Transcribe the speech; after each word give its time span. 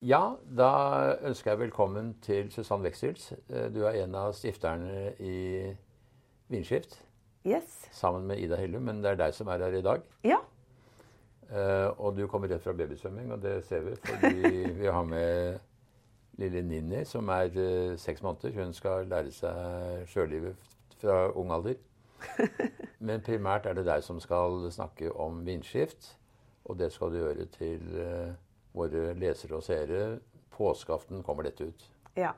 Ja, 0.00 0.36
da 0.56 0.66
ønsker 1.28 1.50
jeg 1.50 1.58
velkommen 1.60 2.14
til 2.24 2.46
Susann 2.52 2.80
Wexels. 2.80 3.34
Eh, 3.50 3.66
du 3.68 3.82
er 3.84 3.98
en 4.00 4.14
av 4.16 4.32
stifterne 4.32 5.10
i 5.20 5.74
Vindskift. 6.48 6.94
Yes. 7.44 7.84
Sammen 7.92 8.24
med 8.24 8.40
Ida 8.40 8.56
Hellum, 8.56 8.88
men 8.88 9.02
det 9.04 9.10
er 9.10 9.20
deg 9.20 9.36
som 9.36 9.52
er 9.52 9.60
her 9.60 9.76
i 9.76 9.84
dag. 9.84 10.00
Ja. 10.24 10.40
Uh, 11.50 12.00
og 12.00 12.16
du 12.16 12.24
kommer 12.30 12.48
rett 12.48 12.64
fra 12.64 12.72
babysvømming, 12.72 13.28
og 13.34 13.42
det 13.42 13.58
ser 13.68 13.84
vi 13.84 13.94
fordi 14.00 14.64
vi 14.80 14.86
har 14.86 15.04
med 15.04 15.58
lille 16.40 16.62
Ninni, 16.62 17.04
som 17.04 17.28
er 17.28 17.52
uh, 17.52 17.96
seks 18.00 18.22
måneder. 18.22 18.56
Hun 18.56 18.72
skal 18.72 19.04
lære 19.10 19.36
seg 19.36 20.08
sjølivet 20.08 20.56
fra 20.96 21.26
ung 21.36 21.52
alder. 21.52 21.76
Men 23.06 23.20
primært 23.20 23.68
er 23.68 23.76
det 23.76 23.84
deg 23.84 24.04
som 24.06 24.20
skal 24.20 24.70
snakke 24.72 25.12
om 25.12 25.44
vindskift, 25.44 26.14
og 26.64 26.78
det 26.78 26.88
skal 26.92 27.12
du 27.12 27.20
gjøre 27.20 27.52
til 27.52 27.98
uh, 28.00 28.30
våre 28.76 29.14
lesere 29.18 29.58
og 29.58 29.64
seere. 29.66 30.18
Påskeaften 30.54 31.24
kommer 31.26 31.48
dette 31.48 31.70
ut. 31.70 31.88
Ja. 32.18 32.34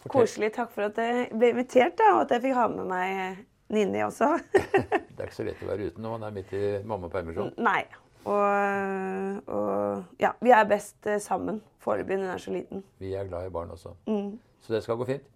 Fortell. 0.00 0.12
Koselig. 0.12 0.52
Takk 0.54 0.72
for 0.74 0.88
at 0.88 0.98
jeg 1.00 1.28
ble 1.34 1.52
invitert, 1.54 1.96
da, 1.98 2.14
og 2.16 2.24
at 2.26 2.36
jeg 2.36 2.46
fikk 2.46 2.58
ha 2.58 2.66
med 2.72 2.90
meg 2.90 3.44
Ninni 3.74 4.02
også. 4.06 4.28
det 5.14 5.18
er 5.18 5.28
ikke 5.28 5.38
så 5.40 5.46
lett 5.46 5.62
å 5.64 5.70
være 5.70 5.90
uten 5.90 6.04
når 6.04 6.18
man 6.18 6.26
er 6.28 6.34
midt 6.36 6.52
i 6.54 6.64
mammapermisjon. 6.86 7.54
Nei. 7.58 7.80
Og, 8.26 9.50
og, 9.54 10.04
ja, 10.18 10.32
vi 10.42 10.50
er 10.50 10.66
best 10.66 11.06
eh, 11.06 11.20
sammen 11.22 11.60
foreløpig. 11.82 12.18
Hun 12.18 12.30
er 12.32 12.42
så 12.42 12.54
liten. 12.54 12.82
Vi 12.98 13.14
er 13.14 13.28
glad 13.28 13.46
i 13.46 13.54
barn 13.54 13.70
også. 13.74 13.94
Mm. 14.10 14.34
Så 14.62 14.74
det 14.74 14.82
skal 14.82 14.98
gå 14.98 15.06
fint. 15.06 15.26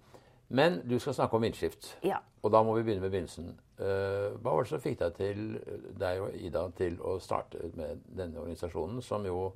Men 0.51 0.81
du 0.89 0.99
skal 0.99 1.15
snakke 1.15 1.37
om 1.39 1.45
vindskift. 1.47 1.93
Ja. 2.03 2.19
Og 2.43 2.51
da 2.51 2.63
må 2.67 2.75
vi 2.75 2.83
begynne 2.83 3.05
med 3.05 3.13
begynnelsen. 3.13 3.53
Uh, 3.79 4.37
hva 4.43 4.57
var 4.57 4.65
det 4.65 4.73
som 4.73 4.83
fikk 4.83 4.99
deg 5.01 5.19
til, 5.19 5.45
deg 6.01 6.23
og 6.25 6.35
Ida 6.37 6.65
til 6.77 6.97
å 7.07 7.19
starte 7.23 7.71
med 7.79 8.03
denne 8.19 8.43
organisasjonen, 8.43 8.99
som 9.05 9.27
jo 9.29 9.53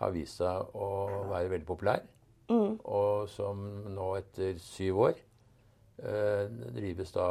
har 0.00 0.14
vist 0.14 0.40
seg 0.40 0.72
å 0.74 0.88
være 1.30 1.52
veldig 1.52 1.68
populær, 1.68 2.00
mm. 2.50 2.80
og 2.80 3.28
som 3.30 3.60
nå 3.92 4.08
etter 4.18 4.56
syv 4.62 5.02
år 5.08 5.20
uh, 6.00 6.46
drives 6.78 7.12
da 7.14 7.28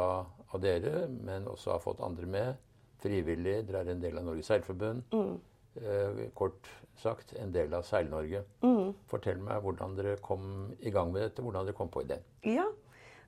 av 0.52 0.62
dere, 0.62 1.08
men 1.10 1.48
også 1.50 1.74
har 1.74 1.82
fått 1.82 2.04
andre 2.04 2.28
med. 2.28 2.68
Frivillig. 3.02 3.64
Dere 3.66 3.82
er 3.82 3.96
en 3.96 4.04
del 4.04 4.20
av 4.20 4.28
Norges 4.28 4.46
Seilforbund. 4.52 5.02
Mm. 5.10 5.34
Uh, 5.82 6.22
kort 6.38 6.68
sagt 7.00 7.32
en 7.40 7.52
del 7.52 7.72
av 7.74 7.82
Seil-Norge. 7.88 8.44
Mm. 8.62 8.92
Fortell 9.10 9.40
meg 9.42 9.62
hvordan 9.64 9.96
dere 9.98 10.18
kom 10.22 10.70
i 10.78 10.92
gang 10.94 11.10
med 11.10 11.24
dette, 11.26 11.42
hvordan 11.42 11.66
dere 11.66 11.76
kom 11.76 11.90
på 11.90 12.04
ideen. 12.04 12.22
Ja, 12.46 12.68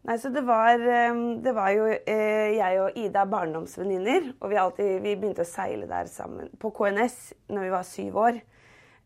Nei, 0.05 0.19
så 0.21 0.29
det 0.29 0.43
var, 0.45 0.79
ehm, 0.79 1.43
det 1.43 1.53
var 1.57 1.71
jo 1.73 1.87
eh, 1.89 2.51
jeg 2.53 2.81
og 2.83 2.97
Ida 3.01 3.23
barndomsvenninner. 3.25 4.27
Og 4.37 4.51
vi, 4.53 4.57
alltid, 4.61 4.89
vi, 5.01 5.15
begynte 5.17 5.47
å 5.47 5.49
seile 5.49 5.87
der 5.89 6.11
sammen 6.13 6.51
på 6.61 6.69
KNS 6.77 7.15
når 7.49 7.65
vi 7.65 7.71
var 7.73 7.87
syv 7.89 8.19
år. 8.21 8.41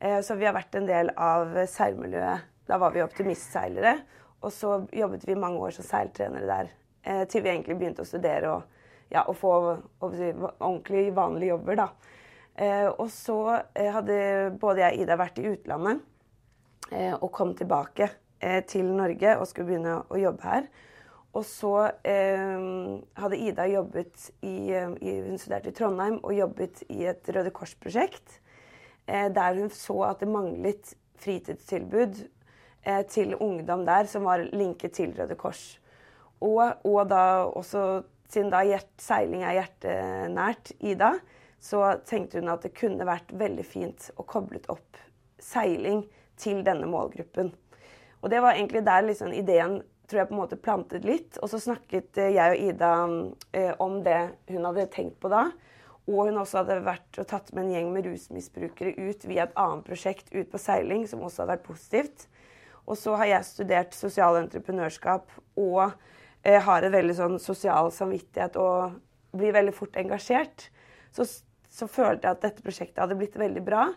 Eh, 0.03 0.17
så 0.27 0.35
vi 0.35 0.49
har 0.49 0.57
vært 0.57 0.75
en 0.75 0.89
del 0.89 1.13
av 1.15 1.55
seilmiljøet. 1.71 2.49
Da 2.67 2.81
var 2.83 2.97
vi 2.97 3.05
optimistseilere. 3.05 3.93
Og 4.43 4.51
så 4.55 4.73
jobbet 4.91 5.29
vi 5.29 5.37
mange 5.39 5.63
år 5.69 5.77
som 5.77 5.87
seiltrenere 5.87 6.51
der. 6.51 6.73
Eh, 7.07 7.23
til 7.31 7.47
vi 7.47 7.53
egentlig 7.53 7.79
begynte 7.79 8.03
å 8.03 8.11
studere 8.11 8.57
og, 8.57 8.83
ja, 9.15 9.23
og 9.23 9.39
få 9.39 9.55
ordentlig 10.03 11.05
vanlige 11.15 11.53
jobber, 11.53 11.79
da. 11.79 11.89
Og 12.99 13.07
så 13.15 13.39
hadde 13.79 14.17
både 14.59 14.83
jeg 14.83 14.97
og 14.97 15.03
Ida 15.05 15.17
vært 15.21 15.37
i 15.39 15.47
utlandet 15.47 16.01
og 17.23 17.29
kom 17.31 17.53
tilbake 17.55 18.09
til 18.67 18.89
Norge 18.99 19.37
og 19.39 19.47
skulle 19.47 19.69
begynne 19.69 19.95
å 20.11 20.19
jobbe 20.19 20.43
her. 20.43 20.67
Og 21.37 21.45
så 21.45 21.75
eh, 22.09 22.63
hadde 23.21 23.39
Ida 23.39 23.67
jobbet 23.69 24.31
i, 24.41 24.71
eh, 24.73 24.95
i, 25.03 25.17
Hun 25.27 25.41
studerte 25.41 25.73
i 25.73 25.77
Trondheim 25.77 26.19
og 26.23 26.35
jobbet 26.35 26.83
i 26.89 27.05
et 27.11 27.29
Røde 27.35 27.53
Kors-prosjekt. 27.55 28.41
Eh, 29.07 29.29
der 29.35 29.59
hun 29.61 29.71
så 29.71 30.01
at 30.09 30.23
det 30.25 30.31
manglet 30.33 30.95
fritidstilbud 31.21 32.23
eh, 32.87 33.03
til 33.07 33.37
ungdom 33.37 33.85
der 33.87 34.09
som 34.09 34.25
var 34.25 34.47
linket 34.53 34.97
til 34.99 35.13
Røde 35.19 35.37
Kors. 35.37 35.79
Og, 36.41 36.63
og 36.85 37.11
da 37.11 37.45
også, 37.51 38.03
siden 38.31 38.53
da 38.55 38.63
hjert, 38.65 38.91
seiling 39.03 39.43
er 39.43 39.59
hjertenært 39.59 40.73
Ida, 40.81 41.17
så 41.61 41.99
tenkte 42.07 42.39
hun 42.39 42.53
at 42.53 42.63
det 42.63 42.77
kunne 42.79 43.07
vært 43.07 43.33
veldig 43.35 43.65
fint 43.67 44.11
å 44.17 44.27
koblet 44.27 44.69
opp 44.71 45.01
seiling 45.43 46.05
til 46.39 46.63
denne 46.67 46.87
målgruppen. 46.87 47.51
Og 48.23 48.31
det 48.31 48.43
var 48.43 48.55
egentlig 48.55 48.85
der 48.87 49.07
liksom 49.07 49.33
ideen 49.35 49.81
tror 50.09 50.23
jeg 50.23 50.31
på 50.31 50.37
en 50.37 50.43
måte 50.43 50.61
plantet 50.61 51.07
litt. 51.07 51.39
Og 51.43 51.51
så 51.53 51.61
snakket 51.63 52.21
eh, 52.21 52.35
jeg 52.37 52.55
og 52.55 52.69
Ida 52.71 52.93
eh, 53.53 53.73
om 53.85 54.01
det 54.05 54.21
hun 54.51 54.67
hadde 54.69 54.89
tenkt 54.95 55.19
på 55.23 55.31
da. 55.33 55.49
Og 56.09 56.31
hun 56.31 56.41
også 56.41 56.63
hadde 56.63 56.81
vært 56.87 57.21
og 57.21 57.29
tatt 57.29 57.51
med 57.53 57.67
en 57.67 57.75
gjeng 57.75 57.91
med 57.93 58.09
rusmisbrukere 58.09 58.95
ut 58.97 59.27
via 59.29 59.45
et 59.45 59.59
annet 59.61 59.85
prosjekt 59.85 60.33
ut 60.33 60.49
på 60.49 60.61
seiling, 60.61 61.05
som 61.09 61.21
også 61.21 61.43
hadde 61.43 61.59
vært 61.59 61.67
positivt. 61.67 62.29
Og 62.89 62.97
så 62.97 63.17
har 63.21 63.29
jeg 63.29 63.49
studert 63.51 63.97
sosial 63.97 64.39
entreprenørskap 64.41 65.29
og 65.61 65.83
eh, 66.43 66.57
har 66.65 66.85
en 66.85 66.95
veldig 66.95 67.17
sånn 67.19 67.37
sosial 67.43 67.93
samvittighet 67.93 68.57
og 68.61 68.97
blir 69.37 69.53
veldig 69.53 69.75
fort 69.77 69.99
engasjert. 70.01 70.71
Så, 71.13 71.27
så, 71.69 71.89
følte 71.91 72.25
jeg 72.25 72.39
at 72.39 72.47
dette 72.47 72.65
prosjektet 72.65 73.03
hadde 73.03 73.19
blitt 73.19 73.37
veldig 73.37 73.65
bra 73.65 73.91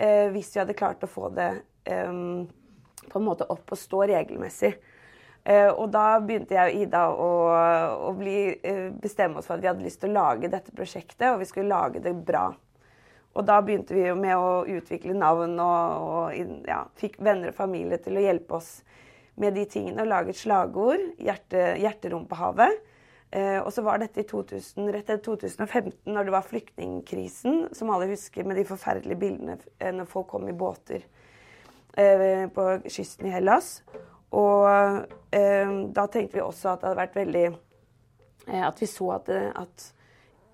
eh, 0.00 0.30
hvis 0.32 0.54
vi 0.54 0.62
hadde 0.62 0.78
klart 0.78 1.04
å 1.04 1.10
få 1.10 1.28
det 1.36 1.50
eh, 1.84 2.16
på 3.10 3.20
en 3.20 3.26
måte 3.26 3.48
opp 3.52 3.68
og 3.68 3.80
stå 3.80 4.06
regelmessig. 4.14 4.72
Uh, 5.40 5.70
og 5.72 5.86
da 5.88 6.18
begynte 6.20 6.52
jeg 6.52 6.68
og 6.68 6.82
Ida 6.84 7.04
å, 7.16 7.28
å 8.04 8.10
bli, 8.12 8.50
uh, 8.60 8.90
bestemme 9.00 9.40
oss 9.40 9.48
for 9.48 9.56
at 9.56 9.62
vi 9.64 9.70
hadde 9.70 9.86
lyst 9.86 10.02
til 10.02 10.12
å 10.12 10.18
lage 10.18 10.50
dette 10.52 10.74
prosjektet, 10.76 11.30
og 11.30 11.40
vi 11.40 11.48
skulle 11.48 11.72
lage 11.72 12.02
det 12.04 12.12
bra. 12.12 12.50
Og 13.38 13.46
da 13.46 13.60
begynte 13.64 13.94
vi 13.94 14.04
med 14.18 14.34
å 14.36 14.66
utvikle 14.68 15.14
navn 15.16 15.54
og, 15.62 16.04
og 16.04 16.68
ja, 16.68 16.82
fikk 16.98 17.20
venner 17.22 17.52
og 17.52 17.56
familie 17.56 18.00
til 18.02 18.18
å 18.18 18.24
hjelpe 18.24 18.58
oss 18.58 18.70
med 19.40 19.54
de 19.56 19.64
tingene. 19.70 20.02
Og 20.02 20.10
lage 20.10 20.34
et 20.34 20.40
slagord, 20.40 21.04
hjerte, 21.22 21.76
'Hjerterom 21.78 22.26
på 22.28 22.40
havet'. 22.40 22.80
Eh, 23.30 23.60
og 23.62 23.70
så 23.70 23.84
var 23.86 24.02
dette 24.02 24.24
i 24.24 24.26
2000, 24.26 24.90
rett 24.90 25.06
etter 25.06 25.22
2015, 25.22 26.10
når 26.10 26.26
det 26.26 26.34
var 26.34 26.48
flyktningkrisen, 26.50 27.68
som 27.78 27.92
alle 27.94 28.10
husker, 28.10 28.42
med 28.42 28.58
de 28.58 28.66
forferdelige 28.66 29.20
bildene 29.22 29.54
når 29.94 30.10
folk 30.10 30.26
kom 30.34 30.48
i 30.50 30.56
båter 30.56 31.06
på 31.94 32.64
kysten 32.90 33.26
i 33.26 33.32
Hellas. 33.34 33.80
Og 34.36 34.66
eh, 35.34 35.72
da 35.94 36.06
tenkte 36.06 36.38
vi 36.38 36.44
også 36.44 36.74
at 36.74 36.82
det 36.82 36.90
hadde 36.90 37.00
vært 37.00 37.16
veldig 37.18 37.46
eh, 37.50 38.62
At 38.62 38.78
vi 38.78 38.86
så 38.86 39.08
at, 39.16 39.30
at 39.30 39.86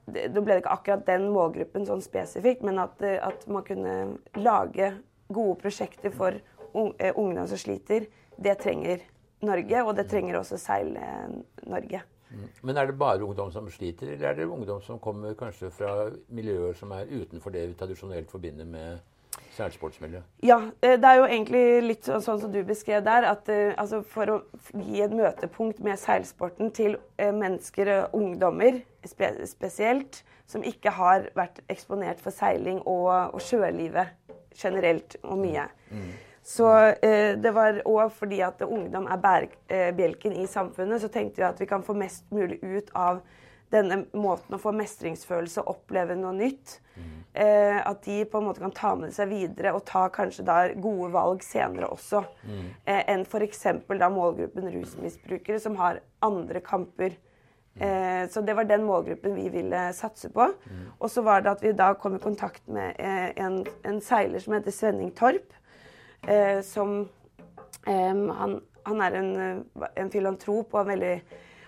det, 0.06 0.30
Nå 0.32 0.40
ble 0.40 0.56
det 0.56 0.62
ikke 0.62 0.76
akkurat 0.78 1.06
den 1.08 1.28
målgruppen 1.34 1.86
sånn 1.88 2.04
spesifikt, 2.04 2.64
men 2.64 2.80
at, 2.80 3.00
eh, 3.04 3.18
at 3.20 3.44
man 3.50 3.66
kunne 3.66 3.96
lage 4.38 4.94
gode 5.28 5.58
prosjekter 5.60 6.14
for 6.14 6.36
eh, 6.36 7.12
ungdom 7.12 7.48
som 7.50 7.60
sliter. 7.60 8.06
Det 8.36 8.54
trenger 8.62 9.02
Norge, 9.44 9.82
og 9.82 9.96
det 9.98 10.06
trenger 10.08 10.38
også 10.38 10.58
Seil-Norge. 10.60 12.02
Mm. 12.30 12.46
Men 12.62 12.78
er 12.78 12.88
det 12.88 12.98
bare 12.98 13.24
ungdom 13.24 13.50
som 13.52 13.68
sliter, 13.70 14.12
eller 14.14 14.30
er 14.30 14.38
det 14.38 14.46
ungdom 14.46 14.80
som 14.82 14.98
kommer 15.02 15.34
kanskje 15.38 15.70
fra 15.74 16.08
miljøer 16.34 16.74
som 16.78 16.94
er 16.96 17.10
utenfor 17.10 17.54
det 17.54 17.66
vi 17.68 17.76
tradisjonelt 17.78 18.30
forbinder 18.30 18.66
med 18.66 19.02
Seilsportsmiljø? 19.56 20.20
Ja, 20.44 20.58
eh, 20.82 20.96
det 21.00 21.08
er 21.08 21.20
jo 21.20 21.28
egentlig 21.28 21.62
litt 21.84 22.08
sånn, 22.08 22.22
sånn 22.24 22.40
som 22.42 22.52
du 22.52 22.60
beskrev 22.66 23.04
der. 23.06 23.24
at 23.30 23.48
uh, 23.48 23.72
altså 23.80 24.02
For 24.04 24.32
å 24.32 24.36
gi 24.74 25.02
et 25.04 25.14
møtepunkt 25.16 25.80
med 25.84 25.98
seilsporten 26.00 26.72
til 26.76 26.98
uh, 27.20 27.32
mennesker, 27.32 27.92
og 27.96 28.18
ungdommer 28.20 28.82
spesielt, 29.06 30.22
som 30.46 30.64
ikke 30.66 30.92
har 30.94 31.30
vært 31.38 31.62
eksponert 31.72 32.20
for 32.22 32.34
seiling 32.34 32.82
og, 32.84 33.34
og 33.34 33.42
sjølivet 33.42 34.14
generelt 34.56 35.16
og 35.22 35.40
mye. 35.40 35.66
Mm. 35.90 36.12
Så 36.46 36.68
det 37.02 37.50
var 37.50 37.80
òg 37.90 38.12
fordi 38.14 38.38
at 38.46 38.60
ungdom 38.62 39.08
er 39.10 39.18
bærebjelken 39.18 40.36
i 40.38 40.44
samfunnet, 40.46 41.02
så 41.02 41.10
tenkte 41.10 41.42
vi 41.42 41.46
at 41.48 41.58
vi 41.58 41.66
kan 41.66 41.82
få 41.82 41.96
mest 41.98 42.22
mulig 42.30 42.60
ut 42.62 42.92
av 42.94 43.18
denne 43.74 44.04
måten 44.14 44.54
å 44.54 44.60
få 44.62 44.72
mestringsfølelse 44.76 45.64
og 45.64 45.74
oppleve 45.74 46.16
noe 46.18 46.34
nytt. 46.36 46.78
Mm. 46.94 47.16
Eh, 47.36 47.78
at 47.84 47.98
de 48.06 48.22
på 48.24 48.40
en 48.40 48.46
måte 48.46 48.62
kan 48.62 48.72
ta 48.72 48.94
med 48.96 49.12
seg 49.12 49.28
videre 49.28 49.74
og 49.76 49.82
ta 49.84 50.06
kanskje 50.08 50.44
da 50.46 50.54
gode 50.72 51.10
valg 51.12 51.42
senere 51.44 51.90
også. 51.92 52.22
Mm. 52.48 52.62
Eh, 52.88 53.00
enn 53.12 53.24
f.eks. 53.26 53.66
da 54.00 54.08
målgruppen 54.08 54.70
rusmisbrukere, 54.72 55.60
som 55.60 55.76
har 55.76 56.00
andre 56.24 56.62
kamper. 56.64 57.18
Mm. 57.76 57.82
Eh, 57.84 58.22
så 58.32 58.40
det 58.40 58.54
var 58.56 58.64
den 58.64 58.86
målgruppen 58.88 59.36
vi 59.36 59.50
ville 59.52 59.82
satse 59.92 60.30
på. 60.32 60.48
Mm. 60.64 60.86
Og 60.96 61.12
så 61.12 61.26
var 61.26 61.44
det 61.44 61.52
at 61.52 61.66
vi 61.66 61.74
da 61.76 61.90
kom 62.00 62.16
i 62.16 62.22
kontakt 62.24 62.64
med 62.72 62.96
eh, 62.96 63.28
en, 63.36 63.60
en, 63.84 64.00
seiler 64.00 64.40
som 64.40 64.56
heter 64.56 64.72
Svenning 64.72 65.12
Torp. 65.12 65.52
Eh, 66.24 66.62
som 66.64 67.02
eh, 67.84 68.24
han, 68.40 68.60
han, 68.88 69.04
er 69.04 69.20
en, 69.20 69.34
en 69.92 70.14
filantrop 70.14 70.72
og 70.72 70.86
en 70.86 70.94
veldig 70.94 71.16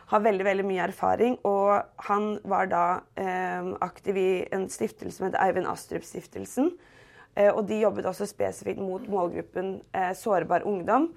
har 0.09 0.25
veldig 0.25 0.45
veldig 0.47 0.67
mye 0.69 0.85
erfaring. 0.89 1.39
Og 1.49 2.05
han 2.09 2.29
var 2.49 2.71
da 2.71 2.85
eh, 3.21 3.73
aktiv 3.85 4.21
i 4.21 4.31
en 4.55 4.69
stiftelse 4.73 5.19
som 5.19 5.29
heter 5.29 5.43
Eivind 5.45 5.69
Astrup-stiftelsen. 5.71 6.73
Eh, 7.35 7.51
og 7.53 7.67
de 7.69 7.83
jobbet 7.83 8.09
også 8.09 8.29
spesifikt 8.29 8.81
mot 8.83 9.05
målgruppen 9.11 9.79
eh, 9.93 10.15
sårbar 10.17 10.67
ungdom. 10.69 11.11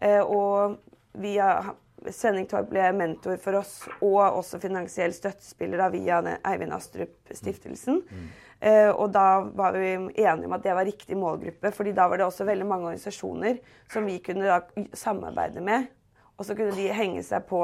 Eh, 0.00 0.22
og 0.22 0.78
via 1.18 1.74
Svenning 2.14 2.46
Torp 2.48 2.68
ble 2.70 2.92
mentor 2.94 3.40
for 3.42 3.58
oss, 3.58 3.72
og 3.98 4.20
også 4.22 4.60
finansiell 4.62 5.12
støttespiller 5.12 5.82
via 5.92 6.20
Eivind 6.46 6.72
Astrup-stiftelsen. 6.76 8.00
Mm. 8.06 8.28
Eh, 8.60 8.90
og 8.90 9.12
da 9.14 9.42
var 9.54 9.76
vi 9.78 9.92
enige 9.94 10.46
om 10.48 10.54
at 10.56 10.64
det 10.64 10.74
var 10.74 10.86
riktig 10.86 11.18
målgruppe, 11.18 11.72
fordi 11.74 11.92
da 11.94 12.08
var 12.10 12.18
det 12.18 12.26
også 12.26 12.46
veldig 12.48 12.66
mange 12.66 12.90
organisasjoner 12.90 13.60
som 13.92 14.06
vi 14.06 14.18
kunne 14.24 14.46
da 14.48 14.86
samarbeide 14.96 15.62
med. 15.62 15.90
Og 16.38 16.46
så 16.46 16.54
kunne 16.54 16.74
de 16.74 16.88
henge 16.94 17.22
seg 17.26 17.46
på 17.50 17.62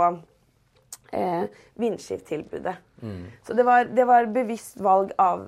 eh, 1.14 1.44
vindskifttilbudet. 1.80 2.76
Mm. 3.02 3.24
Så 3.46 3.54
det 3.54 3.66
var, 3.66 3.84
det 3.84 4.04
var, 4.08 4.26
bevisst 4.26 4.80
valg 4.80 5.12
av 5.18 5.46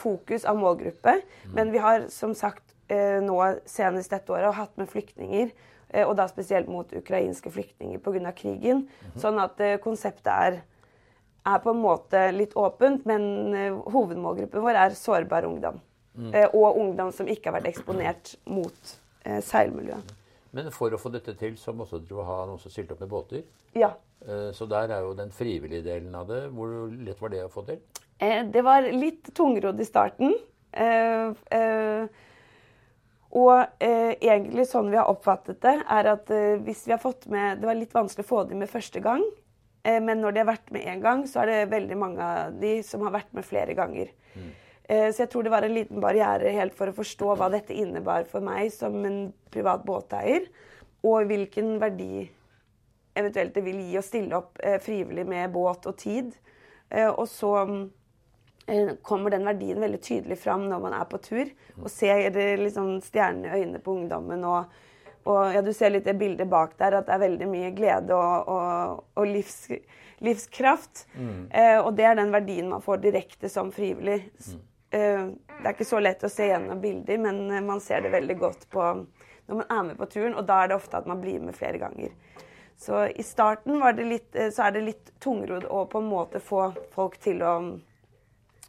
fokus 0.00 0.44
av 0.44 0.58
målgruppe. 0.58 1.20
Mm. 1.44 1.54
Men 1.54 1.72
vi 1.72 1.78
har 1.78 2.08
som 2.12 2.34
sagt 2.34 2.74
eh, 2.88 3.20
nå 3.22 3.38
senest 3.66 4.12
dette 4.14 4.32
året 4.32 4.56
hatt 4.58 4.76
med 4.80 4.90
flyktninger. 4.90 5.54
Eh, 5.94 6.04
og 6.06 6.16
da 6.18 6.26
spesielt 6.30 6.70
mot 6.70 6.92
ukrainske 6.92 7.52
flyktninger 7.54 8.02
pga. 8.02 8.32
krigen. 8.32 8.86
Mm. 8.88 9.18
Sånn 9.20 9.40
at 9.42 9.60
eh, 9.60 9.76
konseptet 9.82 10.32
er, 10.32 10.60
er, 11.44 11.58
på 11.62 11.74
en 11.74 11.82
måte 11.82 12.26
litt 12.34 12.56
åpent, 12.58 13.06
men 13.06 13.54
eh, 13.54 13.70
hovedmålgruppen 13.94 14.64
vår 14.64 14.82
er 14.86 14.98
sårbar 14.98 15.46
ungdom. 15.48 15.80
Mm. 16.14 16.34
Eh, 16.34 16.48
og 16.52 16.78
ungdom 16.78 17.12
som 17.12 17.28
ikke 17.30 17.50
har 17.50 17.58
vært 17.60 17.72
eksponert 17.74 18.36
mot 18.46 18.94
eh, 19.24 19.40
seilmiljøet. 19.44 20.20
Men 20.54 20.70
for 20.74 20.94
å 20.94 21.00
få 21.00 21.10
dette 21.10 21.34
til, 21.38 21.56
så 21.58 21.74
måtte 21.74 21.98
du 22.06 22.16
ha 22.22 22.44
noen 22.46 22.60
som 22.62 22.70
stilte 22.70 22.94
opp 22.94 23.02
med 23.02 23.10
båter? 23.10 23.46
Ja. 23.74 23.90
Eh, 24.22 24.50
så 24.54 24.68
der 24.70 24.92
er 24.94 25.04
jo 25.04 25.14
den 25.18 25.32
frivillige 25.34 25.84
delen 25.84 26.14
av 26.14 26.28
det. 26.30 26.44
Hvor 26.54 26.92
lett 26.94 27.20
var 27.20 27.32
det 27.34 27.42
å 27.44 27.52
få 27.52 27.64
til? 27.68 27.80
Eh, 28.22 28.44
det 28.54 28.62
var 28.64 28.86
litt 28.94 29.32
tungrodd 29.34 29.80
i 29.82 29.88
starten. 29.88 30.36
Eh, 30.74 32.06
og 33.34 33.82
egentlig 33.82 34.64
sånn 34.70 34.92
vi 34.92 34.98
har 34.98 35.10
oppfattet 35.10 35.58
det, 35.62 35.74
er 35.90 36.08
at 36.12 36.28
hvis 36.62 36.84
vi 36.86 36.92
har 36.94 37.00
fått 37.02 37.26
med 37.30 37.58
Det 37.58 37.66
var 37.66 37.74
litt 37.74 37.94
vanskelig 37.94 38.22
å 38.22 38.28
få 38.28 38.42
dem 38.46 38.60
med 38.62 38.70
første 38.70 39.02
gang. 39.02 39.24
Men 39.82 40.22
når 40.22 40.36
de 40.36 40.40
har 40.40 40.46
vært 40.52 40.70
med 40.70 40.86
én 40.86 41.02
gang, 41.02 41.24
så 41.26 41.42
er 41.42 41.50
det 41.50 41.72
veldig 41.72 41.96
mange 41.98 42.22
av 42.22 42.54
de 42.62 42.76
som 42.86 43.02
har 43.02 43.16
vært 43.16 43.34
med 43.34 43.44
flere 43.44 43.74
ganger. 43.74 44.12
Mm. 44.38 44.52
Så 44.84 45.22
jeg 45.22 45.30
tror 45.32 45.46
det 45.46 45.52
var 45.52 45.64
en 45.64 45.72
liten 45.72 46.00
barriere 46.02 46.50
helt 46.52 46.74
for 46.76 46.90
å 46.90 46.96
forstå 46.96 47.34
hva 47.40 47.46
dette 47.48 47.72
innebar 47.72 48.26
for 48.28 48.44
meg 48.44 48.68
som 48.68 48.98
en 49.08 49.30
privat 49.48 49.80
båteier, 49.86 50.44
og 51.08 51.30
hvilken 51.30 51.78
verdi 51.80 52.26
eventuelt 53.14 53.54
det 53.54 53.64
vil 53.64 53.80
gi 53.80 53.98
å 53.98 54.04
stille 54.04 54.38
opp 54.38 54.58
eh, 54.62 54.80
frivillig 54.82 55.26
med 55.28 55.52
båt 55.54 55.86
og 55.90 55.96
tid. 56.00 56.32
Eh, 56.90 57.08
og 57.08 57.26
så 57.30 57.52
eh, 58.66 58.96
kommer 59.06 59.34
den 59.34 59.46
verdien 59.46 59.80
veldig 59.82 60.00
tydelig 60.02 60.40
fram 60.42 60.66
når 60.70 60.82
man 60.82 60.96
er 60.98 61.06
på 61.10 61.20
tur 61.22 61.46
og 61.80 61.88
ser 61.92 62.34
liksom, 62.60 62.98
stjernene 63.04 63.50
i 63.50 63.62
øynene 63.62 63.84
på 63.84 63.96
ungdommen. 64.00 64.44
og 64.44 64.82
og 65.24 65.54
ja, 65.54 65.62
Du 65.64 65.72
ser 65.72 65.88
litt 65.88 66.04
det 66.04 66.18
bildet 66.20 66.48
bak 66.52 66.74
der, 66.76 66.98
at 66.98 67.06
det 67.08 67.14
er 67.14 67.22
veldig 67.22 67.46
mye 67.48 67.70
glede 67.72 68.12
og, 68.12 68.48
og, 68.52 68.98
og 69.16 69.24
livs, 69.24 69.70
livskraft. 70.20 71.06
Mm. 71.16 71.46
Eh, 71.48 71.78
og 71.78 71.94
det 71.96 72.04
er 72.04 72.18
den 72.18 72.32
verdien 72.34 72.68
man 72.68 72.84
får 72.84 73.00
direkte 73.06 73.48
som 73.48 73.70
frivillig. 73.72 74.18
Mm. 74.36 74.58
Eh, 74.94 75.26
det 75.58 75.66
er 75.66 75.74
ikke 75.74 75.88
så 75.88 76.00
lett 76.02 76.22
å 76.24 76.30
se 76.30 76.46
gjennom 76.50 76.80
bilder, 76.82 77.18
men 77.24 77.66
man 77.66 77.82
ser 77.82 78.04
det 78.04 78.12
veldig 78.14 78.36
godt 78.38 78.66
på, 78.70 78.84
når 79.48 79.60
man 79.62 79.70
er 79.70 79.88
med 79.90 79.98
på 79.98 80.08
turen. 80.12 80.36
Og 80.38 80.46
da 80.46 80.62
er 80.62 80.70
det 80.70 80.78
ofte 80.78 81.00
at 81.00 81.08
man 81.10 81.22
blir 81.22 81.42
med 81.42 81.56
flere 81.56 81.80
ganger. 81.82 82.14
Så 82.76 83.06
i 83.06 83.22
starten 83.22 83.80
litt, 84.08 84.34
eh, 84.36 84.50
så 84.50 84.66
er 84.66 84.76
det 84.76 84.84
litt 84.84 85.12
tungrodd 85.20 85.66
å 85.70 85.86
på 85.86 86.02
en 86.02 86.10
måte 86.10 86.42
få 86.42 86.72
folk 86.94 87.18
til 87.18 87.42
å 87.42 87.54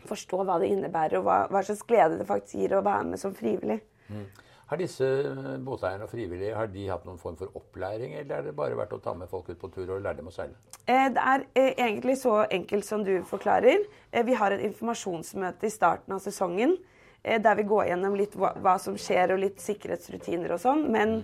forstå 0.06 0.44
hva 0.46 0.60
det 0.62 0.70
innebærer, 0.70 1.20
og 1.20 1.26
hva, 1.26 1.38
hva 1.50 1.64
slags 1.66 1.86
glede 1.88 2.20
det 2.20 2.28
faktisk 2.30 2.62
gir 2.62 2.78
å 2.78 2.86
være 2.86 3.10
med 3.10 3.20
som 3.20 3.34
frivillig. 3.34 3.80
Mm. 4.10 4.26
Har 4.70 4.82
disse 4.82 5.06
eh, 5.06 5.52
båteierne 5.62 6.08
og 6.08 6.12
frivillige 6.12 6.56
har 6.58 6.72
de 6.74 6.88
hatt 6.90 7.06
noen 7.06 7.22
form 7.22 7.38
for 7.40 7.54
opplæring, 7.60 8.16
eller 8.18 8.40
har 8.40 8.48
det 8.48 8.56
bare 8.58 8.78
vært 8.80 8.96
å 8.98 9.02
ta 9.04 9.14
med 9.18 9.30
folk 9.32 9.52
ut 9.52 9.62
på 9.62 9.70
tur 9.76 9.96
og 9.98 10.02
lære 10.02 10.20
dem 10.20 10.32
å 10.32 10.36
seile? 10.36 10.58
Eh, 10.86 11.08
det 11.14 11.30
er 11.34 11.48
egentlig 11.76 12.18
så 12.22 12.42
enkelt 12.50 12.88
som 12.88 13.06
du 13.06 13.16
forklarer. 13.30 13.86
Vi 14.26 14.38
har 14.42 14.56
et 14.56 14.66
informasjonsmøte 14.68 15.70
i 15.70 15.74
starten 15.74 16.18
av 16.18 16.22
sesongen 16.24 16.78
der 17.26 17.56
vi 17.58 17.64
går 17.66 17.88
gjennom 17.90 18.14
litt 18.14 18.36
hva, 18.38 18.76
som 18.78 18.94
skjer, 19.02 19.32
og 19.34 19.40
litt 19.42 19.58
sikkerhetsrutiner 19.58 20.52
og 20.54 20.60
sånn. 20.62 20.84
Men 20.94 21.16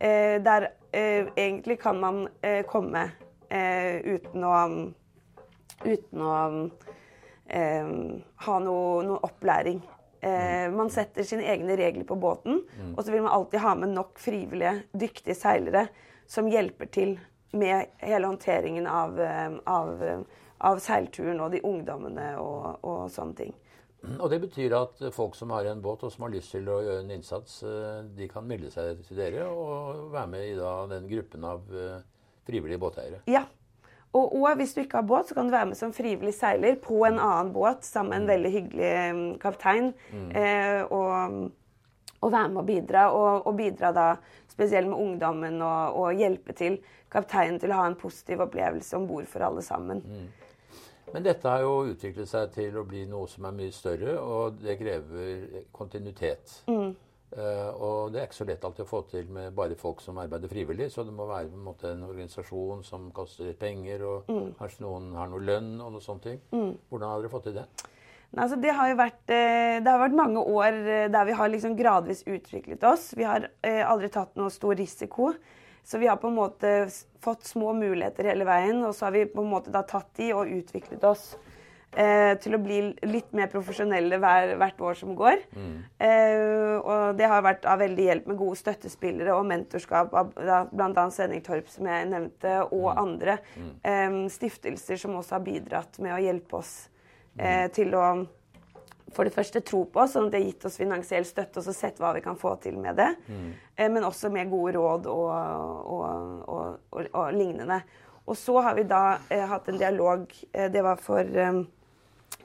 Eh, 0.00 0.42
der 0.42 0.68
eh, 0.92 1.26
egentlig 1.36 1.78
kan 1.78 2.00
man 2.00 2.28
eh, 2.42 2.64
komme 2.64 3.10
uten 4.04 4.44
å 4.44 4.54
Uten 5.80 6.20
å 6.20 6.30
ha 8.44 8.56
noe, 8.60 9.02
noe 9.06 9.20
opplæring. 9.24 9.78
Mm. 10.20 10.76
man 10.76 10.90
setter 10.92 11.24
sine 11.24 11.46
egne 11.48 11.76
regler 11.80 12.04
på 12.04 12.16
båten, 12.20 12.60
mm. 12.66 12.92
og 12.92 13.04
så 13.04 13.12
vil 13.14 13.22
man 13.24 13.32
alltid 13.32 13.62
ha 13.64 13.74
med 13.78 13.94
nok 13.94 14.18
frivillige, 14.20 14.74
dyktige 14.92 15.36
seilere 15.38 15.86
som 16.28 16.50
hjelper 16.50 16.90
til 16.92 17.14
med 17.56 17.96
hele 18.04 18.28
håndteringen 18.28 18.86
av, 18.86 19.16
av, 19.64 20.04
av 20.58 20.82
seilturen 20.84 21.40
og 21.40 21.54
de 21.54 21.62
ungdommene 21.66 22.34
og, 22.38 22.84
og 22.84 23.02
sånne 23.10 23.38
ting. 23.40 23.56
Og 24.00 24.30
det 24.32 24.38
betyr 24.40 24.74
at 24.78 25.02
folk 25.12 25.34
som 25.36 25.52
har 25.52 25.66
en 25.68 25.82
båt 25.84 26.06
og 26.06 26.12
som 26.12 26.24
har 26.24 26.32
lyst 26.32 26.54
til 26.54 26.68
å 26.72 26.78
gjøre 26.80 27.02
en 27.02 27.12
innsats, 27.12 27.60
eh, 27.68 27.98
de 28.16 28.28
kan 28.32 28.46
melde 28.48 28.70
seg 28.72 29.02
til 29.04 29.20
dere 29.20 29.48
og 29.50 30.06
være 30.14 30.30
med 30.32 30.46
i 30.48 30.54
da, 30.56 30.72
den 30.88 31.08
gruppen 31.10 31.44
av 31.44 31.74
eh, 31.76 31.98
frivillige 32.48 32.80
båteiere? 32.80 33.20
Ja. 33.28 33.44
Og, 34.12 34.32
og, 34.34 34.56
hvis 34.58 34.74
du 34.74 34.80
ikke 34.82 34.98
har 34.98 35.06
båt, 35.06 35.28
så 35.28 35.36
kan 35.36 35.46
du 35.46 35.54
være 35.54 35.68
med 35.70 35.78
som 35.78 35.92
frivillig 35.94 36.32
seiler 36.34 36.78
på 36.82 37.04
en 37.06 37.20
annen 37.22 37.52
båt 37.54 37.86
sammen 37.86 38.10
med 38.10 38.22
en 38.24 38.30
veldig 38.32 38.50
hyggelig 38.56 38.92
mm, 39.14 39.26
kaptein. 39.42 39.92
Mm. 40.10 40.30
Eh, 40.34 40.80
og, 40.90 41.50
og, 42.18 42.32
være 42.32 42.48
med 42.48 42.62
og 42.62 42.66
bidra. 42.66 43.04
Og, 43.14 43.46
og 43.46 43.56
bidra 43.56 43.92
da 43.94 44.08
spesielt 44.50 44.90
med 44.90 44.98
ungdommen 44.98 45.62
og, 45.62 46.00
og, 46.00 46.18
hjelpe 46.18 46.56
til 46.58 46.80
kapteinen 47.10 47.60
til 47.62 47.70
å 47.70 47.78
ha 47.82 47.86
en 47.90 47.98
positiv 47.98 48.42
opplevelse 48.42 48.98
om 48.98 49.06
bord 49.06 49.30
for 49.30 49.46
alle 49.46 49.62
sammen. 49.62 50.02
Mm. 50.02 50.28
Men 51.12 51.26
dette 51.26 51.50
har 51.50 51.62
jo 51.62 51.92
utviklet 51.92 52.30
seg 52.30 52.50
til 52.54 52.76
å 52.78 52.84
bli 52.86 53.04
noe 53.10 53.30
som 53.30 53.46
er 53.46 53.54
mye 53.54 53.74
større, 53.74 54.18
og 54.18 54.58
det 54.62 54.76
krever 54.78 55.62
kontinuitet. 55.74 56.60
Mm. 56.70 56.92
Uh, 57.30 57.70
og 57.78 58.10
det 58.10 58.18
er 58.18 58.26
ikke 58.26 58.40
så 58.40 58.46
lett 58.48 58.64
alltid 58.66 58.82
å 58.82 58.90
få 58.90 59.00
til 59.06 59.28
med 59.30 59.54
bare 59.54 59.76
folk 59.78 60.00
som 60.02 60.18
arbeider 60.18 60.50
frivillig. 60.50 60.88
Så 60.90 61.04
det 61.06 61.14
må 61.14 61.28
være 61.28 61.46
en, 61.46 61.62
måte, 61.62 61.92
en 61.92 62.02
organisasjon 62.08 62.82
som 62.86 63.06
koster 63.14 63.52
penger, 63.58 64.02
og 64.06 64.30
mm. 64.30 64.48
kanskje 64.58 64.84
noen 64.86 65.12
har 65.18 65.30
noe 65.30 65.46
lønn 65.46 65.76
og 65.78 65.94
noe 65.94 66.18
ting. 66.24 66.40
Mm. 66.50 66.74
Hvordan 66.90 67.06
har 67.12 67.22
dere 67.22 67.32
fått 67.32 67.46
til 67.48 67.56
det? 67.60 67.66
Nei, 68.30 68.42
altså 68.44 68.58
det, 68.62 68.74
har 68.78 68.92
vært, 68.98 69.22
eh, 69.34 69.78
det 69.82 69.90
har 69.90 70.02
vært 70.04 70.18
mange 70.18 70.42
år 70.42 70.76
eh, 70.80 71.06
der 71.10 71.24
vi 71.26 71.38
har 71.38 71.50
liksom 71.50 71.72
gradvis 71.78 72.22
utviklet 72.30 72.84
oss. 72.86 73.08
Vi 73.18 73.26
har 73.26 73.48
aldri 73.62 74.10
tatt 74.14 74.36
noe 74.38 74.52
stor 74.54 74.76
risiko. 74.78 75.32
Så 75.86 75.98
vi 75.98 76.06
har 76.06 76.18
på 76.20 76.28
en 76.28 76.36
måte 76.36 76.72
fått 77.24 77.48
små 77.48 77.72
muligheter 77.74 78.28
hele 78.28 78.44
veien, 78.46 78.82
og 78.84 78.92
så 78.94 79.08
har 79.08 79.14
vi 79.16 79.24
på 79.30 79.42
en 79.42 79.50
måte 79.50 79.72
da 79.74 79.80
tatt 79.88 80.10
de 80.20 80.28
og 80.36 80.50
utviklet 80.60 81.02
oss 81.08 81.32
eh, 81.92 82.32
til 82.42 82.56
å 82.56 82.60
bli 82.62 82.80
litt 83.08 83.30
mer 83.36 83.50
profesjonelle 83.52 84.18
hver, 84.22 84.54
hvert 84.60 84.82
år 84.90 84.98
som 84.98 85.14
går. 85.18 85.44
Mm. 85.54 85.76
Eh, 86.06 86.74
og 86.80 87.18
det 87.18 87.30
har 87.30 87.44
vært 87.46 87.68
av 87.68 87.80
veldig 87.82 88.08
hjelp 88.08 88.28
med 88.30 88.40
gode 88.40 88.60
støttespillere 88.60 89.36
og 89.36 89.48
mentorskap 89.50 90.14
av 90.16 90.34
bl.a. 90.34 91.06
Sending 91.14 91.44
Torp, 91.46 91.70
som 91.72 91.88
jeg 91.90 92.10
nevnte, 92.10 92.58
og 92.70 92.90
mm. 92.90 93.00
andre 93.04 93.38
mm. 93.54 93.70
eh, 93.82 94.20
stiftelser 94.36 95.00
som 95.00 95.16
også 95.20 95.38
har 95.38 95.46
bidratt 95.46 96.02
med 96.02 96.16
å 96.16 96.20
hjelpe 96.22 96.60
oss 96.60 96.74
eh, 97.38 97.66
mm. 97.66 97.74
til 97.76 97.98
å 97.98 98.04
for 99.10 99.26
det 99.26 99.34
første 99.34 99.60
tro 99.66 99.84
på 99.90 100.02
oss, 100.04 100.14
sånn 100.14 100.28
at 100.28 100.34
det 100.34 100.40
har 100.40 100.46
gitt 100.52 100.66
oss 100.68 100.78
finansiell 100.78 101.24
støtte 101.26 101.60
og 101.60 101.66
så 101.66 101.74
sett 101.74 101.98
hva 101.98 102.12
vi 102.14 102.22
kan 102.24 102.38
få 102.38 102.54
til 102.62 102.78
med 102.78 102.98
det. 103.00 103.08
Mm. 103.26 103.48
Eh, 103.74 103.90
men 103.90 104.06
også 104.06 104.30
med 104.32 104.50
gode 104.52 104.76
råd 104.76 105.08
og, 105.10 105.26
og, 105.96 106.46
og, 106.46 107.10
og, 107.10 107.24
lignende. 107.34 107.80
Og 108.30 108.38
så 108.38 108.60
har 108.62 108.76
vi 108.78 108.86
da 108.86 109.18
eh, 109.28 109.42
hatt 109.50 109.68
en 109.68 109.80
dialog 109.80 110.26
eh, 110.52 110.68
Det 110.70 110.82
var 110.86 111.00
for 111.02 111.26
eh, 111.26 111.62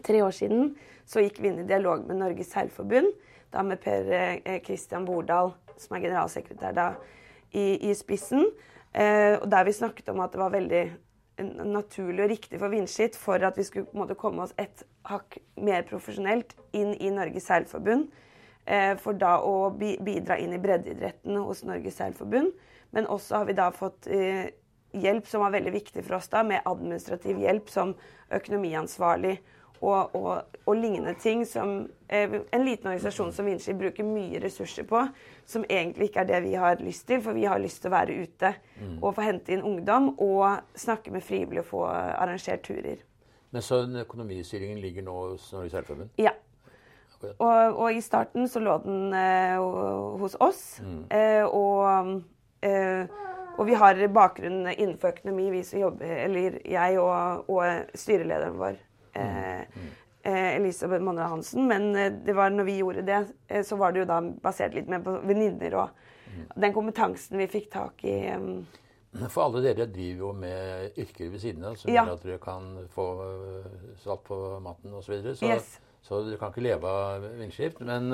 tre 0.04 0.22
år 0.26 0.36
siden. 0.36 0.74
Så 1.06 1.24
gikk 1.24 1.40
vi 1.40 1.52
inn 1.52 1.62
i 1.62 1.70
dialog 1.70 2.08
med 2.08 2.20
Norges 2.20 2.52
Seilforbund, 2.52 3.12
da 3.54 3.64
med 3.64 3.80
Per 3.84 4.08
Kristian 4.66 5.06
Bordal, 5.06 5.54
som 5.78 5.96
er 5.96 6.08
generalsekretær 6.08 6.74
da, 6.76 6.88
i, 7.54 7.90
i 7.90 7.94
spissen. 7.96 8.48
Eh, 8.96 9.36
og 9.42 9.50
der 9.52 9.68
vi 9.68 9.76
snakket 9.76 10.10
om 10.10 10.22
at 10.24 10.34
det 10.34 10.40
var 10.40 10.54
veldig 10.54 10.84
naturlig 11.68 12.24
og 12.24 12.30
riktig 12.32 12.60
for 12.62 12.72
Vindskitt 12.72 13.18
for 13.20 13.44
at 13.44 13.58
vi 13.60 13.66
skulle 13.68 13.92
måte, 13.98 14.16
komme 14.16 14.46
oss 14.46 14.54
et 14.62 14.86
hakk 15.10 15.36
mer 15.60 15.84
profesjonelt 15.88 16.56
inn 16.76 16.94
i 16.96 17.12
Norges 17.12 17.50
Seilforbund. 17.50 18.08
Eh, 18.66 18.94
for 18.98 19.18
da 19.20 19.38
å 19.46 19.70
bidra 19.76 20.40
inn 20.42 20.56
i 20.56 20.62
breddeidretten 20.62 21.36
hos 21.44 21.66
Norges 21.68 22.00
Seilforbund. 22.00 22.54
Men 22.96 23.10
også 23.12 23.42
har 23.42 23.50
vi 23.50 23.58
da 23.58 23.68
fått 23.76 24.08
eh, 24.08 24.48
hjelp 24.96 25.28
som 25.28 25.44
var 25.44 25.54
veldig 25.58 25.76
viktig 25.76 26.06
for 26.06 26.18
oss 26.18 26.32
da, 26.32 26.46
med 26.48 26.64
administrativ 26.66 27.42
hjelp 27.44 27.70
som 27.70 27.94
økonomiansvarlig 28.34 29.36
og, 29.86 30.16
og, 30.18 30.60
og 30.66 30.78
lignende 30.80 31.14
ting 31.22 31.44
som 31.48 31.76
eh, 32.08 32.38
en 32.52 32.66
liten 32.66 32.90
organisasjon 32.90 33.34
som 33.34 33.46
Vinci 33.46 33.76
bruker 33.78 34.08
mye 34.08 34.42
ressurser 34.44 34.88
på, 34.90 35.04
som 35.46 35.66
egentlig 35.70 36.10
ikke 36.10 36.24
er 36.26 36.32
det 36.32 36.44
vi 36.48 36.56
har 36.60 36.82
lyst 36.82 37.08
til. 37.08 37.22
For 37.22 37.38
vi 37.38 37.46
har 37.46 37.62
lyst 37.62 37.84
til 37.84 37.92
å 37.92 37.96
være 37.96 38.16
ute 38.24 38.56
mm. 38.80 38.96
og 39.02 39.14
få 39.18 39.28
hente 39.28 39.54
inn 39.54 39.66
ungdom 39.66 40.14
og 40.16 40.80
snakke 40.80 41.14
med 41.14 41.26
frivillige 41.26 41.66
og 41.66 41.70
få 41.70 41.84
arrangert 41.92 42.66
turer. 42.66 43.04
Men 43.56 43.64
så 43.64 43.86
den 43.86 44.02
økonomistyringen 44.02 44.82
ligger 44.84 45.06
nå 45.06 45.14
hos 45.30 45.52
Norges 45.54 45.72
Seilforbund? 45.72 46.10
Ja. 46.20 46.34
Og, 47.24 47.78
og, 47.80 47.94
i 47.94 48.02
starten 48.04 48.50
så 48.52 48.60
lå 48.60 48.78
den 48.84 49.14
eh, 49.16 49.62
hos 50.20 50.36
oss. 50.44 50.82
Mm. 50.84 51.06
Eh, 51.10 51.46
og, 51.46 52.18
eh, 52.62 53.08
og, 53.56 53.64
vi 53.70 53.78
har 53.80 54.02
bakgrunn 54.14 54.68
innenfor 54.74 55.14
økonomi, 55.16 55.50
vi 55.54 55.64
som 55.64 55.80
jobber, 55.80 56.12
eller 56.26 56.60
jeg 56.68 57.00
og, 57.00 57.50
og 57.50 57.96
styrelederen 57.98 58.60
vår. 58.60 58.82
Mm. 59.16 59.92
eh, 60.24 60.56
Elisabeth 60.56 61.04
Monrad 61.04 61.30
Hansen, 61.30 61.68
men 61.68 61.96
eh, 61.96 62.12
det 62.26 62.34
var 62.36 62.50
når 62.50 62.66
vi 62.68 62.78
gjorde 62.80 63.06
det, 63.06 63.22
eh, 63.48 63.62
så 63.64 63.78
var 63.78 63.92
det 63.94 64.00
jo 64.04 64.06
da 64.10 64.22
basert 64.22 64.74
litt 64.74 64.88
mer 64.92 65.00
på 65.06 65.20
venninner 65.26 65.76
og 65.84 65.90
den 66.60 66.74
kompetansen 66.76 67.38
vi 67.40 67.48
fikk 67.48 67.70
tak 67.72 68.04
i. 68.04 68.16
eh, 68.28 69.30
For 69.32 69.46
alle 69.46 69.62
dere 69.64 69.86
driver 69.88 70.20
jo 70.26 70.34
med 70.34 70.98
yrker 71.00 71.30
ved 71.32 71.40
siden 71.40 71.64
av 71.64 71.76
som 71.80 71.94
Ja. 71.94 72.04
gjør 72.06 72.14
at 72.18 72.24
dere 72.24 72.38
kan 72.44 72.88
få 72.92 73.06
salt 74.04 74.24
på 74.28 74.60
maten 74.60 74.94
osv. 74.94 75.06
Så, 75.06 75.12
videre. 75.14 75.36
så, 75.36 75.46
Yes. 75.46 75.80
så 76.04 76.20
dere 76.28 76.38
kan 76.38 76.52
ikke 76.52 76.66
leve 76.66 76.84
av 76.86 77.22
vindskift. 77.40 77.80
Men, 77.80 78.12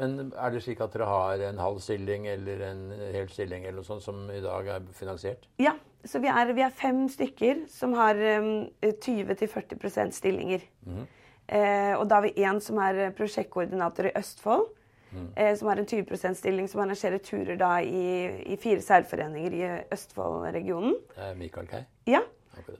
men 0.00 0.32
er 0.32 0.52
det 0.54 0.62
slik 0.64 0.80
at 0.80 0.94
dere 0.94 1.08
har 1.08 1.42
en 1.48 1.58
halv 1.60 1.80
stilling 1.84 2.26
eller 2.30 2.62
en 2.70 2.84
hel 3.12 3.28
stilling 3.32 3.66
eller 3.66 3.80
noe 3.80 3.88
sånt 3.88 4.04
som 4.04 4.24
i 4.32 4.40
dag 4.44 4.70
er 4.76 4.86
finansiert? 4.96 5.48
Ja, 5.60 5.74
så 6.04 6.22
vi 6.22 6.30
er, 6.32 6.52
vi 6.56 6.64
er 6.64 6.76
fem 6.76 7.04
stykker 7.12 7.66
som 7.70 7.96
har 7.98 8.18
um, 8.42 8.52
20-40 8.82 10.14
stillinger. 10.16 10.64
Mm. 10.86 11.02
eh, 11.48 11.92
og 11.98 12.06
da 12.08 12.20
har 12.20 12.26
vi 12.28 12.46
én 12.46 12.60
som 12.64 12.80
er 12.82 13.10
prosjektkoordinator 13.18 14.10
i 14.10 14.16
Østfold. 14.18 14.70
Eh, 15.12 15.56
som 15.60 15.68
har 15.68 15.76
en 15.76 15.86
20% 15.86 16.38
stilling 16.40 16.68
som 16.68 16.80
arrangerer 16.80 17.20
turer 17.20 17.58
da 17.60 17.74
i, 17.84 18.04
i 18.48 18.56
fire 18.56 18.80
seilforeninger 18.80 19.56
i 19.58 19.66
Østfold-regionen. 19.92 20.96
Michael 21.36 21.68
Kei. 21.68 21.82
Ja. 22.08 22.22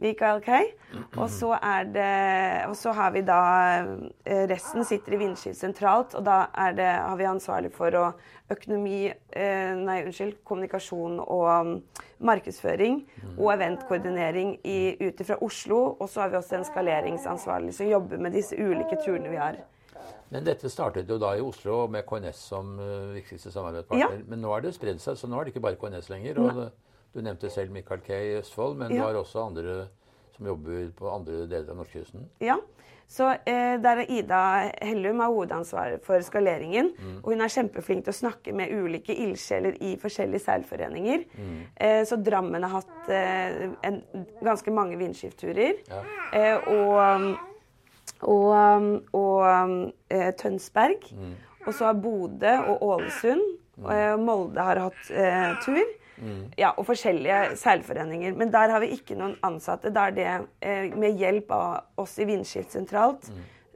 Mikael 0.02 0.40
Kay. 0.44 0.70
Og 1.16 1.28
så 1.30 1.52
er 1.62 1.84
det 1.94 2.68
Og 2.68 2.76
så 2.76 2.92
har 2.96 3.10
vi 3.14 3.22
da 3.26 3.38
eh, 4.24 4.46
Resten 4.50 4.84
sitter 4.84 5.14
i 5.14 5.20
Vindskift 5.20 5.58
sentralt, 5.60 6.14
og 6.18 6.24
da 6.26 6.46
er 6.54 6.72
det, 6.78 6.88
har 6.88 7.16
vi 7.20 7.24
ansvarlig 7.28 7.70
for 7.74 7.94
å 7.98 8.06
økonomi 8.52 9.06
eh, 9.08 9.74
Nei, 9.78 10.02
unnskyld. 10.06 10.40
Kommunikasjon 10.44 11.18
og 11.22 11.44
um, 11.48 11.74
markedsføring 12.20 13.00
og 13.38 13.52
eventkoordinering 13.54 14.58
i- 14.64 14.96
ut 15.08 15.22
fra 15.26 15.36
Oslo. 15.40 15.96
Og 16.00 16.08
så 16.08 16.20
har 16.24 16.32
vi 16.32 16.36
også 16.40 16.58
en 16.60 16.64
skaleringsansvarlig 16.68 17.74
som 17.74 17.88
jobber 17.88 18.18
med 18.18 18.32
disse 18.36 18.56
ulike 18.58 18.98
turene 19.04 19.30
vi 19.32 19.40
har. 19.40 19.56
Men 20.32 20.44
dette 20.46 20.68
startet 20.72 21.08
jo 21.12 21.18
da 21.20 21.34
i 21.36 21.42
Oslo 21.44 21.86
med 21.92 22.06
KNS 22.08 22.38
som 22.52 22.78
øh, 22.80 23.10
viktigste 23.18 23.50
samarbeidspartner. 23.52 24.14
Ja. 24.20 24.24
Men 24.28 24.40
nå 24.40 24.52
har 24.54 24.62
det 24.64 24.72
spredd 24.76 25.00
seg, 25.02 25.18
så 25.20 25.28
nå 25.28 25.36
er 25.40 25.44
det 25.44 25.52
ikke 25.54 25.64
bare 25.66 25.76
KNS 25.80 26.08
lenger. 26.08 26.38
Og 26.40 26.54
det, 26.56 26.70
du 27.14 27.20
nevnte 27.22 27.50
selv 27.52 27.72
Michael 27.74 28.00
Kay 28.06 28.30
i 28.32 28.38
Østfold, 28.40 28.76
men 28.78 28.90
Ja. 28.92 28.96
du 28.96 29.02
har 29.08 29.14
også 29.24 29.46
andre 29.46 29.88
som 30.36 30.46
jobber 30.46 30.90
på 30.96 31.10
andre 31.12 31.46
deler 31.46 31.70
av 31.70 31.76
norskekysten. 31.76 32.24
Ja, 32.40 32.56
så 33.08 33.34
eh, 33.44 33.76
der 33.82 34.00
er 34.00 34.06
Ida 34.08 34.70
Hellum 34.80 35.20
har 35.20 35.28
hovedansvaret 35.28 36.02
for 36.04 36.20
skaleringen. 36.24 36.92
Og 37.22 37.32
hun 37.34 37.40
er 37.44 37.52
kjempeflink 37.52 38.06
til 38.06 38.14
å 38.14 38.16
snakke 38.16 38.54
med 38.56 38.72
ulike 38.72 39.12
ildsjeler 39.12 39.76
i 39.84 39.96
forskjellige 40.00 40.40
seilforeninger. 40.40 41.26
Eh, 41.76 42.04
så 42.08 42.16
Drammen 42.16 42.62
har 42.64 42.78
hatt 42.80 43.10
eh, 43.12 43.68
en, 43.84 44.00
ganske 44.42 44.72
mange 44.72 44.96
vindskiftturer. 44.96 45.82
Ja. 45.90 46.02
Eh, 46.32 46.68
og 46.72 47.36
og, 48.22 49.02
og 49.12 49.92
eh, 50.10 50.30
Tønsberg. 50.38 51.08
Og 51.66 51.74
så 51.74 51.84
har 51.90 51.94
Bodø 51.98 52.54
og 52.72 52.82
Ålesund. 52.82 53.42
Og 53.82 54.20
Molde 54.22 54.62
har 54.62 54.78
hatt 54.78 55.10
eh, 55.10 55.52
Ja, 56.58 56.72
og 56.76 56.86
forskjellige 56.86 57.56
seilforeninger. 57.60 58.36
Men 58.38 58.52
der 58.54 58.74
har 58.74 58.82
vi 58.84 58.92
ikke 58.96 59.16
noen 59.18 59.34
ansatte. 59.46 59.92
Da 59.94 60.08
er 60.10 60.16
det 60.16 60.28
eh, 60.60 60.94
med 60.98 61.18
hjelp 61.18 61.50
av 61.56 62.02
oss 62.02 62.18
i 62.22 62.28
Vindskift 62.28 62.74
sentralt. 62.74 63.30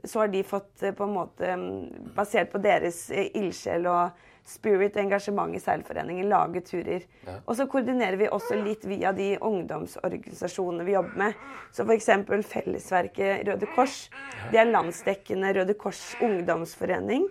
Så 0.07 0.21
har 0.21 0.31
de 0.31 0.43
fått 0.47 0.83
eh, 0.83 0.95
på 0.95 1.07
en 1.07 1.15
måte, 1.17 1.51
mm, 1.59 2.13
basert 2.15 2.53
på 2.53 2.61
deres 2.63 3.07
eh, 3.11 3.29
ildsjel 3.35 3.89
og 3.91 4.25
spirit 4.47 4.95
og 4.95 5.01
engasjement 5.03 5.55
i 5.55 5.59
seilforeningen, 5.59 6.29
lage 6.31 6.61
turer. 6.69 7.03
Ja. 7.27 7.37
Og 7.43 7.57
så 7.59 7.67
koordinerer 7.67 8.15
vi 8.19 8.29
også 8.31 8.55
litt 8.61 8.85
via 8.87 9.11
de 9.15 9.33
ungdomsorganisasjonene 9.43 10.85
vi 10.87 10.95
jobber 10.95 11.19
med. 11.19 11.43
Så 11.75 11.83
f.eks. 11.83 12.09
Fellesverket 12.47 13.43
Røde 13.49 13.67
Kors. 13.75 14.05
Det 14.53 14.61
er 14.61 14.71
landsdekkende 14.71 15.51
Røde 15.57 15.75
Kors 15.79 16.01
ungdomsforening. 16.23 17.27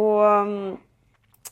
Og, 0.00 0.78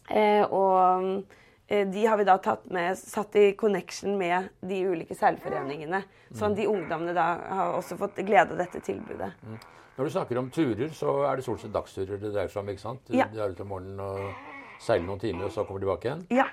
eh, 0.08 0.44
og 0.48 0.78
eh, 0.80 1.42
de 1.68 2.02
har 2.04 2.18
vi 2.20 2.26
da 2.28 2.34
tatt 2.44 2.66
med, 2.68 2.98
satt 2.98 3.36
i 3.40 3.52
connection 3.56 4.18
med 4.20 4.50
de 4.60 4.82
ulike 4.84 5.16
seilforeningene. 5.16 6.02
Sånn 6.36 6.56
de 6.58 6.66
ungdommene 6.68 7.14
da 7.16 7.28
har 7.56 7.78
også 7.78 7.96
fått 7.96 8.20
glede 8.20 8.52
av 8.52 8.60
dette 8.60 8.82
tilbudet. 8.84 9.30
Når 9.94 10.08
du 10.08 10.10
snakker 10.10 10.38
om 10.40 10.50
turer, 10.50 10.90
så 10.92 11.20
er 11.28 11.38
det 11.38 11.46
stort 11.46 11.62
sett 11.62 11.72
dagsturer 11.74 12.18
det 12.18 12.32
dreier 12.34 12.50
seg 12.50 12.64
om, 12.64 12.70
ikke 12.72 12.82
sant? 12.82 13.14
Ja. 13.14 13.28
De 13.30 13.38
er 13.40 13.54
ute 13.54 13.62
om 13.62 13.70
morgenen 13.70 14.02
og 14.02 14.82
seiler 14.82 15.06
noen 15.06 15.22
timer, 15.22 15.46
og 15.46 15.54
så 15.54 15.62
kommer 15.64 15.80
de 15.80 15.86
tilbake 15.86 16.08
igjen. 16.10 16.24
Ja. 16.34 16.48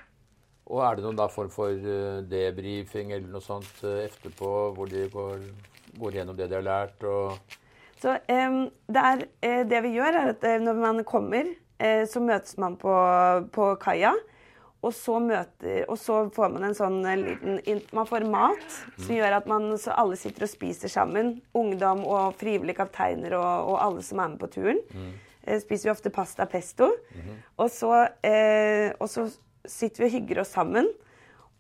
Og 0.71 0.83
er 0.85 0.97
det 0.97 1.05
noen 1.07 1.17
da 1.17 1.25
form 1.31 1.49
for 1.51 1.73
eh, 1.73 2.21
debrifing 2.29 3.11
eller 3.15 3.31
noe 3.33 3.43
sånt 3.43 3.81
eh, 3.81 4.05
etterpå, 4.05 4.51
hvor 4.77 4.91
de 4.91 5.07
går, 5.11 5.41
går 5.97 6.19
gjennom 6.19 6.37
det 6.37 6.51
de 6.51 6.59
har 6.59 6.67
lært? 6.67 7.03
og... 7.03 7.57
Så 8.01 8.15
em, 8.33 8.63
det, 8.89 9.01
er, 9.01 9.25
eh, 9.45 9.63
det 9.69 9.81
vi 9.85 9.95
gjør, 9.97 10.15
er 10.21 10.31
at 10.35 10.45
eh, 10.47 10.61
når 10.61 10.77
man 10.81 11.03
kommer, 11.05 11.49
eh, 11.81 12.05
så 12.09 12.21
møtes 12.23 12.55
man 12.61 12.77
på, 12.81 12.93
på 13.53 13.73
kaia. 13.81 14.13
Og 14.81 14.93
så, 14.97 15.19
møter, 15.21 15.83
og 15.85 15.97
så 16.01 16.23
får 16.33 16.53
man 16.55 16.63
en 16.65 16.77
sånn 16.77 17.03
eh, 17.05 17.19
liten 17.21 17.83
Man 17.93 18.07
får 18.09 18.25
mat 18.25 18.77
som 18.97 19.13
gjør 19.13 19.35
at 19.37 19.49
man, 19.49 19.67
så 19.77 19.93
alle 19.93 20.17
sitter 20.17 20.47
og 20.47 20.49
spiser 20.49 20.89
sammen. 20.89 21.35
Ungdom 21.57 22.01
og 22.09 22.33
frivillige 22.41 22.79
kapteiner 22.79 23.37
og, 23.37 23.73
og 23.73 23.77
alle 23.83 24.05
som 24.05 24.23
er 24.23 24.33
med 24.33 24.41
på 24.41 24.49
turen. 24.55 24.81
Eh, 25.43 25.61
spiser 25.61 25.89
vi 25.89 25.93
ofte 25.93 26.13
pasta 26.13 26.49
pesto. 26.49 26.89
og, 27.57 27.69
så, 27.73 27.93
eh, 28.25 28.89
og 28.97 29.09
så 29.09 29.27
sitter 29.69 30.03
vi 30.03 30.09
og 30.09 30.15
hygger 30.17 30.41
oss 30.43 30.55
sammen. 30.57 30.89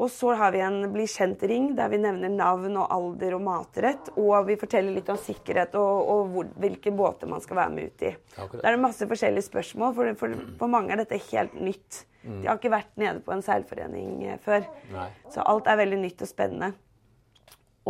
Og 0.01 0.09
så 0.09 0.33
har 0.33 0.53
vi 0.55 0.63
en 0.65 0.79
bli 0.89 1.03
kjent-ring 1.05 1.71
der 1.77 1.91
vi 1.91 1.99
nevner 2.01 2.31
navn 2.33 2.73
og 2.81 2.87
alder 2.89 3.35
og 3.37 3.43
matrett. 3.45 4.07
Og 4.17 4.47
vi 4.47 4.57
forteller 4.57 4.95
litt 4.95 5.09
om 5.13 5.19
sikkerhet 5.21 5.75
og, 5.77 6.07
og 6.13 6.31
hvor, 6.33 6.47
hvilke 6.63 6.93
båter 6.95 7.29
man 7.29 7.43
skal 7.43 7.59
være 7.59 7.75
med 7.75 7.91
ut 7.91 8.05
i. 8.07 8.13
Akkurat. 8.33 8.63
Da 8.63 8.69
er 8.71 8.77
det 8.77 8.85
masse 8.87 9.07
forskjellige 9.11 9.45
spørsmål, 9.45 9.93
for, 9.97 10.15
for, 10.17 10.39
for 10.57 10.73
mange 10.73 10.95
er 10.95 11.03
dette 11.03 11.21
helt 11.29 11.53
nytt. 11.61 12.05
De 12.21 12.47
har 12.47 12.57
ikke 12.57 12.73
vært 12.73 12.97
nede 13.01 13.21
på 13.25 13.33
en 13.33 13.45
seilforening 13.45 14.25
eh, 14.29 14.39
før. 14.41 14.65
Nei. 14.93 15.07
Så 15.33 15.45
alt 15.45 15.69
er 15.69 15.79
veldig 15.79 16.01
nytt 16.03 16.21
og 16.21 16.29
spennende. 16.29 16.73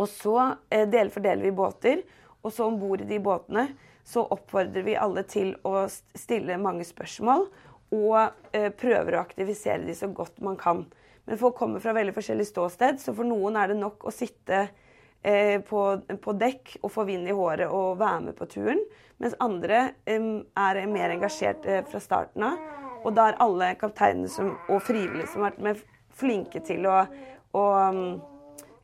Og 0.00 0.08
så 0.08 0.36
eh, 0.72 0.86
del, 0.88 1.12
fordeler 1.12 1.44
vi 1.44 1.56
båter, 1.56 2.04
og 2.42 2.52
så 2.52 2.68
om 2.68 2.78
bord 2.80 3.04
i 3.04 3.08
de 3.08 3.20
båtene 3.22 3.68
så 4.08 4.24
oppfordrer 4.34 4.82
vi 4.86 4.96
alle 4.98 5.22
til 5.30 5.52
å 5.68 5.84
stille 5.88 6.56
mange 6.58 6.84
spørsmål 6.88 7.46
og 7.94 8.16
eh, 8.56 8.72
prøver 8.74 9.14
å 9.14 9.22
aktivisere 9.22 9.84
de 9.86 9.94
så 9.94 10.08
godt 10.10 10.40
man 10.42 10.56
kan. 10.58 10.86
Men 11.24 11.38
folk 11.38 11.56
kommer 11.58 11.82
fra 11.82 11.94
veldig 11.94 12.14
forskjellig 12.16 12.46
ståsted, 12.48 12.98
så 13.00 13.14
for 13.14 13.26
noen 13.26 13.56
er 13.58 13.70
det 13.70 13.78
nok 13.78 14.08
å 14.08 14.14
sitte 14.14 14.64
eh, 15.22 15.60
på, 15.62 15.84
på 16.24 16.34
dekk 16.38 16.76
og 16.82 16.90
få 16.90 17.06
vind 17.06 17.30
i 17.30 17.36
håret 17.36 17.70
og 17.70 18.00
være 18.00 18.24
med 18.26 18.38
på 18.38 18.48
turen. 18.50 18.82
Mens 19.22 19.36
andre 19.42 19.92
er 20.02 20.82
mer 20.90 21.14
engasjert 21.14 21.66
eh, 21.68 21.84
fra 21.86 22.02
starten 22.02 22.46
av. 22.48 22.58
Og 23.02 23.14
da 23.14 23.28
er 23.30 23.38
alle 23.42 23.72
kapteinene 23.78 24.30
som, 24.30 24.52
og 24.70 24.82
frivillige 24.82 25.30
som 25.30 25.42
har 25.42 25.52
vært 25.52 25.64
med, 25.66 25.86
flinke 26.12 26.60
til 26.60 26.84
å, 26.90 26.98
å 27.56 27.62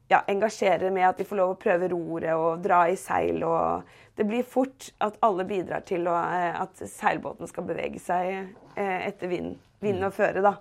ja, 0.08 0.22
engasjere 0.30 0.88
med 0.94 1.04
at 1.10 1.18
de 1.20 1.26
får 1.28 1.36
lov 1.36 1.50
å 1.52 1.58
prøve 1.60 1.90
roret 1.92 2.32
og 2.38 2.62
dra 2.64 2.84
i 2.88 2.96
seil. 2.98 3.42
Og 3.44 4.16
det 4.18 4.26
blir 4.30 4.46
fort 4.46 4.88
at 5.04 5.18
alle 5.26 5.44
bidrar 5.46 5.84
til 5.86 6.06
å, 6.08 6.14
eh, 6.22 6.54
at 6.54 6.86
seilbåten 6.86 7.50
skal 7.50 7.66
bevege 7.66 8.00
seg 8.02 8.54
etter 8.78 9.26
vind, 9.26 9.56
vind 9.82 10.06
og 10.06 10.14
føre. 10.14 10.38
Da. 10.44 10.54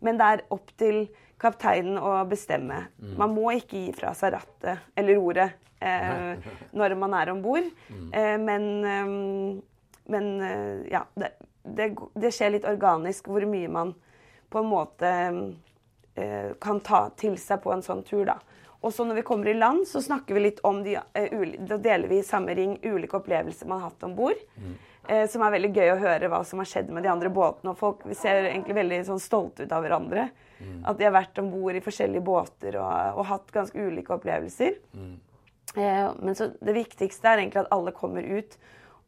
Men 0.00 0.20
det 0.20 0.28
er 0.34 0.44
opp 0.54 0.70
til 0.80 1.02
kapteinen 1.40 1.98
å 1.98 2.18
bestemme. 2.28 2.86
Man 3.16 3.34
må 3.36 3.52
ikke 3.56 3.78
gi 3.86 3.92
fra 3.96 4.12
seg 4.16 4.34
rattet 4.34 4.90
eller 4.96 5.16
roret 5.16 5.56
eh, 5.80 6.36
når 6.76 6.96
man 7.00 7.16
er 7.16 7.32
om 7.32 7.40
bord. 7.44 7.68
Eh, 8.12 8.36
men 8.40 8.68
eh, 8.84 9.14
men 10.10 10.30
ja, 10.90 11.04
det, 11.14 11.28
det, 11.62 11.92
det 12.18 12.32
skjer 12.34 12.56
litt 12.56 12.64
organisk 12.66 13.28
hvor 13.30 13.44
mye 13.46 13.68
man 13.70 13.92
på 14.50 14.58
en 14.58 14.66
måte 14.66 15.10
eh, 16.14 16.52
kan 16.60 16.80
ta 16.80 17.04
til 17.16 17.36
seg 17.38 17.62
på 17.62 17.72
en 17.74 17.84
sånn 17.84 18.02
tur. 18.06 18.24
da. 18.26 18.38
Og 18.80 18.94
så 18.94 19.04
når 19.04 19.20
vi 19.20 19.26
kommer 19.28 19.50
i 19.50 19.56
land, 19.56 19.86
så 19.88 20.02
snakker 20.02 20.36
vi 20.36 20.46
litt 20.48 20.60
om 20.66 20.82
de, 20.84 20.96
eh, 21.14 21.56
Da 21.68 21.78
deler 21.78 22.08
vi 22.08 22.18
i 22.20 22.26
samme 22.26 22.54
ring 22.56 22.78
ulike 22.82 23.20
opplevelser 23.20 23.68
man 23.68 23.80
har 23.80 23.90
hatt 23.90 24.08
om 24.08 24.16
bord. 24.16 24.40
Eh, 24.58 24.89
som 25.30 25.42
er 25.42 25.54
veldig 25.56 25.70
gøy 25.74 25.88
å 25.92 26.00
høre 26.00 26.28
hva 26.30 26.38
som 26.46 26.60
har 26.62 26.68
skjedd 26.70 26.90
med 26.94 27.02
de 27.02 27.10
andre 27.10 27.30
båtene. 27.34 27.72
Og 27.72 27.78
folk 27.80 28.04
ser 28.14 28.44
egentlig 28.44 28.76
veldig 28.78 29.00
sånn 29.08 29.22
stolte 29.22 29.66
ut 29.66 29.72
av 29.74 29.82
hverandre. 29.82 30.28
At 30.86 30.98
de 30.98 31.06
har 31.08 31.14
vært 31.14 31.38
om 31.40 31.48
bord 31.50 31.76
i 31.76 31.82
forskjellige 31.82 32.24
båter 32.24 32.76
og, 32.80 33.18
og 33.18 33.26
hatt 33.30 33.52
ganske 33.54 33.80
ulike 33.80 34.12
opplevelser. 34.14 34.76
Eh, 35.76 36.10
men 36.20 36.36
så 36.36 36.50
det 36.60 36.74
viktigste 36.76 37.30
er 37.30 37.42
egentlig 37.42 37.62
at 37.62 37.72
alle 37.74 37.94
kommer 37.96 38.26
ut, 38.26 38.56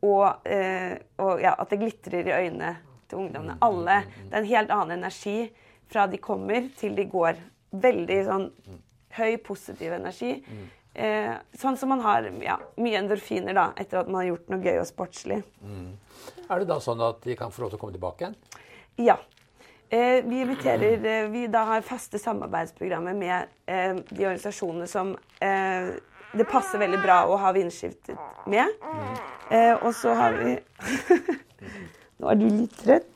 og, 0.02 0.46
eh, 0.48 0.94
og 1.22 1.42
ja, 1.42 1.54
at 1.58 1.70
det 1.70 1.80
glitrer 1.82 2.26
i 2.26 2.36
øynene 2.46 2.76
til 3.10 3.24
ungdommene. 3.24 3.58
Alle. 3.62 4.02
Det 4.24 4.34
er 4.34 4.40
en 4.40 4.52
helt 4.52 4.72
annen 4.74 4.98
energi 4.98 5.52
fra 5.92 6.06
de 6.10 6.20
kommer 6.22 6.70
til 6.78 6.96
de 6.96 7.06
går. 7.10 7.40
Veldig 7.82 8.18
sånn 8.26 8.48
høy, 9.18 9.36
positiv 9.44 9.92
energi. 9.92 10.38
Eh, 10.94 11.32
sånn 11.56 11.78
som 11.80 11.88
man 11.88 12.02
har 12.04 12.26
ja, 12.44 12.58
mye 12.76 12.98
endorfiner 13.00 13.56
da, 13.56 13.70
etter 13.80 14.02
at 14.02 14.10
man 14.10 14.20
har 14.20 14.32
gjort 14.34 14.50
noe 14.52 14.60
gøy 14.60 14.80
og 14.82 14.88
sportslig. 14.90 15.38
Er 16.52 16.60
det 16.60 16.68
da 16.68 16.76
sånn 16.84 17.00
at 17.04 17.22
de 17.24 17.36
kan 17.38 17.52
få 17.54 17.64
lov 17.64 17.72
til 17.72 17.80
å 17.80 17.82
komme 17.82 17.96
tilbake 17.96 18.26
igjen? 18.26 18.36
Ja. 19.00 19.16
Eh, 19.92 20.20
vi 20.24 20.40
inviterer 20.40 21.04
eh, 21.04 21.26
Vi 21.28 21.46
da 21.52 21.66
har 21.68 21.82
faste 21.84 22.16
samarbeidsprogrammer 22.20 23.16
med 23.16 23.50
eh, 23.68 23.98
de 24.08 24.24
organisasjonene 24.24 24.88
som 24.88 25.14
eh, 25.44 25.92
det 26.32 26.46
passer 26.48 26.80
veldig 26.80 27.00
bra 27.02 27.18
å 27.28 27.36
ha 27.40 27.50
vindskiftet 27.52 28.16
med. 28.48 28.72
Eh, 29.52 29.74
og 29.76 29.92
så 29.96 30.14
har 30.16 30.38
vi 30.40 30.54
Nå 32.22 32.30
er 32.30 32.38
du 32.40 32.46
litt 32.46 32.76
trøtt. 32.80 33.08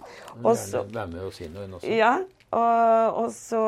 Og 0.42 0.52
så 0.58 0.82
med 0.92 1.20
og 1.22 1.32
si 1.32 1.48
noe, 1.48 1.64
hun 1.64 1.78
også. 1.78 1.92
Ja, 1.96 2.16
og, 2.56 3.20
og 3.22 3.32
så 3.32 3.62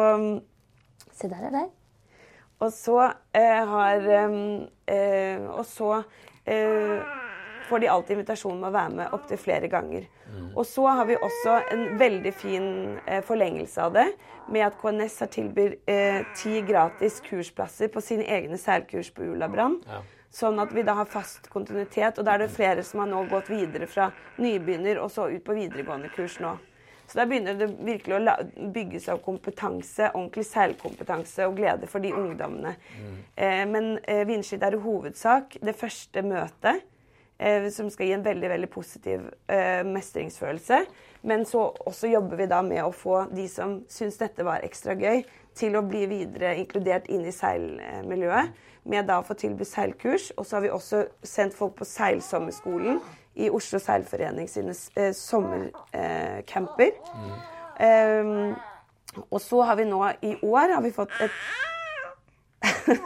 Se, 1.18 1.26
der 1.26 1.48
er 1.48 1.54
deg. 1.54 1.70
Og 2.58 2.72
så 2.74 2.98
eh, 3.36 3.64
har 3.70 4.08
eh, 4.10 5.44
Og 5.52 5.64
så 5.66 6.02
eh, 6.44 6.98
får 7.68 7.78
de 7.82 7.88
alltid 7.92 8.16
invitasjon 8.16 8.58
med 8.60 8.70
å 8.70 8.74
være 8.74 8.94
med 8.96 9.14
opptil 9.14 9.38
flere 9.38 9.68
ganger. 9.68 10.06
Og 10.56 10.64
så 10.66 10.86
har 10.88 11.04
vi 11.08 11.16
også 11.16 11.58
en 11.72 11.82
veldig 12.00 12.32
fin 12.34 12.68
eh, 13.06 13.20
forlengelse 13.24 13.82
av 13.84 13.92
det, 13.92 14.06
med 14.48 14.64
at 14.66 14.78
KNS 14.80 15.18
har 15.20 15.30
tilbyr 15.34 15.74
eh, 15.86 16.22
ti 16.36 16.62
gratis 16.64 17.20
kursplasser 17.26 17.92
på 17.92 18.00
sine 18.00 18.24
egne 18.24 18.56
seilkurs 18.60 19.10
på 19.12 19.26
Ulabrand. 19.34 19.84
Ja. 19.86 20.00
Sånn 20.32 20.60
at 20.60 20.72
vi 20.76 20.84
da 20.84 20.94
har 20.98 21.08
fast 21.08 21.48
kontinuitet. 21.52 22.18
Og 22.18 22.24
da 22.24 22.34
er 22.34 22.44
det 22.44 22.50
flere 22.52 22.84
som 22.84 23.00
har 23.04 23.08
nå 23.12 23.26
gått 23.30 23.48
videre 23.52 23.88
fra 23.88 24.10
nybegynner 24.40 25.00
og 25.00 25.12
så 25.12 25.28
ut 25.28 25.44
på 25.44 25.56
videregående 25.56 26.10
kurs 26.16 26.38
nå. 26.40 26.56
Så 27.08 27.16
da 27.16 27.24
begynner 27.24 27.56
det 27.56 27.70
virkelig 27.80 28.18
å 28.18 28.68
bygge 28.74 29.00
seg 29.00 29.16
opp 29.16 29.24
kompetanse, 29.24 30.10
ordentlig 30.12 30.44
seilkompetanse 30.44 31.46
og 31.48 31.56
glede 31.56 31.88
for 31.88 32.04
de 32.04 32.12
ungdommene. 32.12 32.74
Eh, 33.34 33.64
men 33.70 33.94
eh, 34.04 34.26
Vindskitt 34.28 34.64
er 34.66 34.76
i 34.76 34.82
hovedsak 34.82 35.56
det 35.64 35.76
første 35.78 36.22
møtet, 36.26 36.84
eh, 37.38 37.70
som 37.72 37.88
skal 37.90 38.10
gi 38.10 38.16
en 38.18 38.26
veldig 38.26 38.50
veldig 38.52 38.70
positiv 38.74 39.24
eh, 39.48 39.80
mestringsfølelse. 39.88 40.82
Men 41.28 41.46
så 41.48 41.64
også 41.88 42.12
jobber 42.12 42.42
vi 42.42 42.50
da 42.50 42.60
med 42.62 42.84
å 42.84 42.92
få 42.92 43.22
de 43.32 43.48
som 43.50 43.80
syns 43.88 44.20
dette 44.20 44.44
var 44.44 44.66
ekstra 44.66 44.96
gøy, 44.98 45.24
til 45.58 45.74
å 45.74 45.82
bli 45.82 46.04
videre 46.06 46.52
inkludert 46.60 47.08
inn 47.10 47.24
i 47.26 47.34
seilmiljøet. 47.34 48.52
Med 48.88 49.08
da 49.08 49.18
å 49.20 49.24
få 49.26 49.34
tilby 49.36 49.66
seilkurs. 49.66 50.30
Og 50.38 50.46
så 50.46 50.56
har 50.56 50.62
vi 50.64 50.70
også 50.72 51.02
sendt 51.26 51.56
folk 51.56 51.74
på 51.80 51.88
seilsommerskolen 51.88 53.00
i 53.38 53.48
Oslo 53.54 53.78
Seilforening 53.82 54.48
sine 54.50 54.74
eh, 54.98 55.12
sommercamper. 55.16 56.90
Eh, 57.78 58.32
og 59.30 59.40
så 59.40 59.62
har 59.64 59.78
vi 59.78 59.86
nå 59.88 60.02
i 60.26 60.34
år 60.44 60.74
har 60.76 60.82
vi 60.84 60.90
fått 60.94 61.14
et 61.24 61.32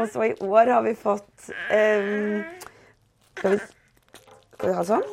Og 0.00 0.08
så 0.08 0.22
i 0.30 0.34
år 0.42 0.70
har 0.72 0.82
vi 0.86 0.92
fått 0.96 1.50
um, 1.50 2.40
skal, 3.36 3.50
vi, 3.52 3.58
skal 4.54 4.70
vi 4.70 4.76
ha 4.78 4.84
sånn? 4.86 5.04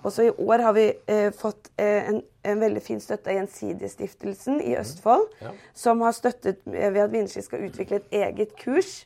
Og 0.00 0.12
så 0.14 0.24
i 0.24 0.32
år 0.40 0.62
har 0.64 0.72
vi 0.74 0.86
eh, 1.12 1.28
fått 1.36 1.68
eh, 1.76 2.08
en, 2.08 2.20
en 2.48 2.62
veldig 2.62 2.80
fin 2.82 3.00
støtte 3.04 3.28
av 3.30 3.36
Gjensidigestiftelsen 3.36 4.60
i 4.64 4.72
Østfold, 4.80 5.26
Ja. 5.44 5.52
som 5.76 6.00
har 6.06 6.16
støttet 6.16 6.62
eh, 6.72 6.88
ved 6.94 7.02
at 7.04 7.12
Vindski 7.12 7.42
skal 7.44 7.66
utvikle 7.68 8.00
et 8.00 8.16
eget 8.22 8.54
kurs 8.58 9.02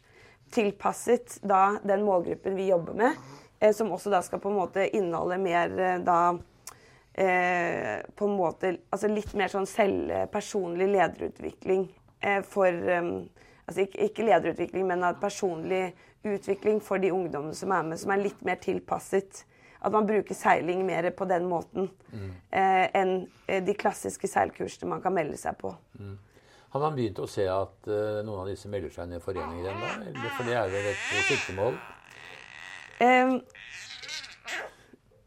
tilpasset 0.55 1.41
da 1.43 1.81
den 1.83 2.05
målgruppen 2.07 2.55
vi 2.57 2.69
jobber 2.71 2.95
med, 3.01 3.19
som 3.73 3.93
også 3.95 4.11
da 4.13 4.21
skal 4.23 4.43
på 4.43 4.51
en 4.51 4.59
måte 4.59 4.89
inneholde 4.97 5.39
mer 5.41 5.79
eh, 5.79 6.01
da 6.05 6.19
eh, 7.15 8.03
på 8.17 8.29
en 8.29 8.37
måte 8.37 8.77
Altså 8.91 9.09
litt 9.09 9.33
mer 9.39 9.53
sånn 9.53 9.69
selvpersonlig 9.71 10.91
lederutvikling 10.93 11.87
eh, 12.21 12.43
for 12.43 12.69
eh, 12.69 13.09
Altså 13.65 13.87
ikke, 13.87 14.11
ikke 14.11 14.27
lederutvikling, 14.29 14.85
men 14.91 15.07
at 15.09 15.23
personlig 15.23 15.95
utvikling 16.25 16.83
for 16.85 17.01
de 17.01 17.09
ungdommene 17.13 17.57
som 17.57 17.73
er 17.73 17.87
med, 17.89 18.01
som 18.01 18.13
er 18.13 18.21
litt 18.21 18.43
mer 18.45 18.59
tilpasset. 18.61 19.45
At 19.85 19.93
man 19.93 20.05
bruker 20.09 20.37
seiling 20.37 20.83
mer 20.85 21.11
på 21.17 21.25
den 21.29 21.47
måten 21.49 21.91
eh, 22.13 22.87
enn 22.97 23.15
eh, 23.47 23.61
de 23.65 23.75
klassiske 23.77 24.29
seilkursene 24.29 24.89
man 24.89 25.03
kan 25.05 25.17
melde 25.17 25.37
seg 25.41 25.57
på. 25.61 25.75
Har 26.75 26.83
man 26.83 26.97
begynt 26.97 27.21
å 27.23 27.29
se 27.31 27.45
at 27.49 27.89
eh, 27.89 28.21
noen 28.25 28.41
av 28.43 28.49
disse 28.49 28.69
melder 28.73 28.93
seg 28.93 29.07
inn 29.07 29.19
i 29.19 29.25
foreninger 29.25 29.69
ennå? 29.73 29.91
For 30.39 30.49
det 30.49 30.57
er 30.61 30.73
vel 30.73 30.89
et 30.91 31.05
siktemål? 31.29 31.77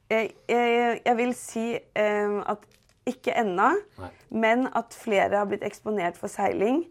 Jeg, 0.10 0.32
jeg, 0.48 1.00
jeg 1.06 1.18
vil 1.18 1.34
si 1.36 1.68
eh, 1.76 2.38
at 2.48 2.64
ikke 3.08 3.34
ennå, 3.40 3.70
men 4.30 4.66
at 4.76 4.96
flere 4.96 5.40
har 5.40 5.48
blitt 5.48 5.64
eksponert 5.64 6.18
for 6.20 6.32
seiling. 6.32 6.82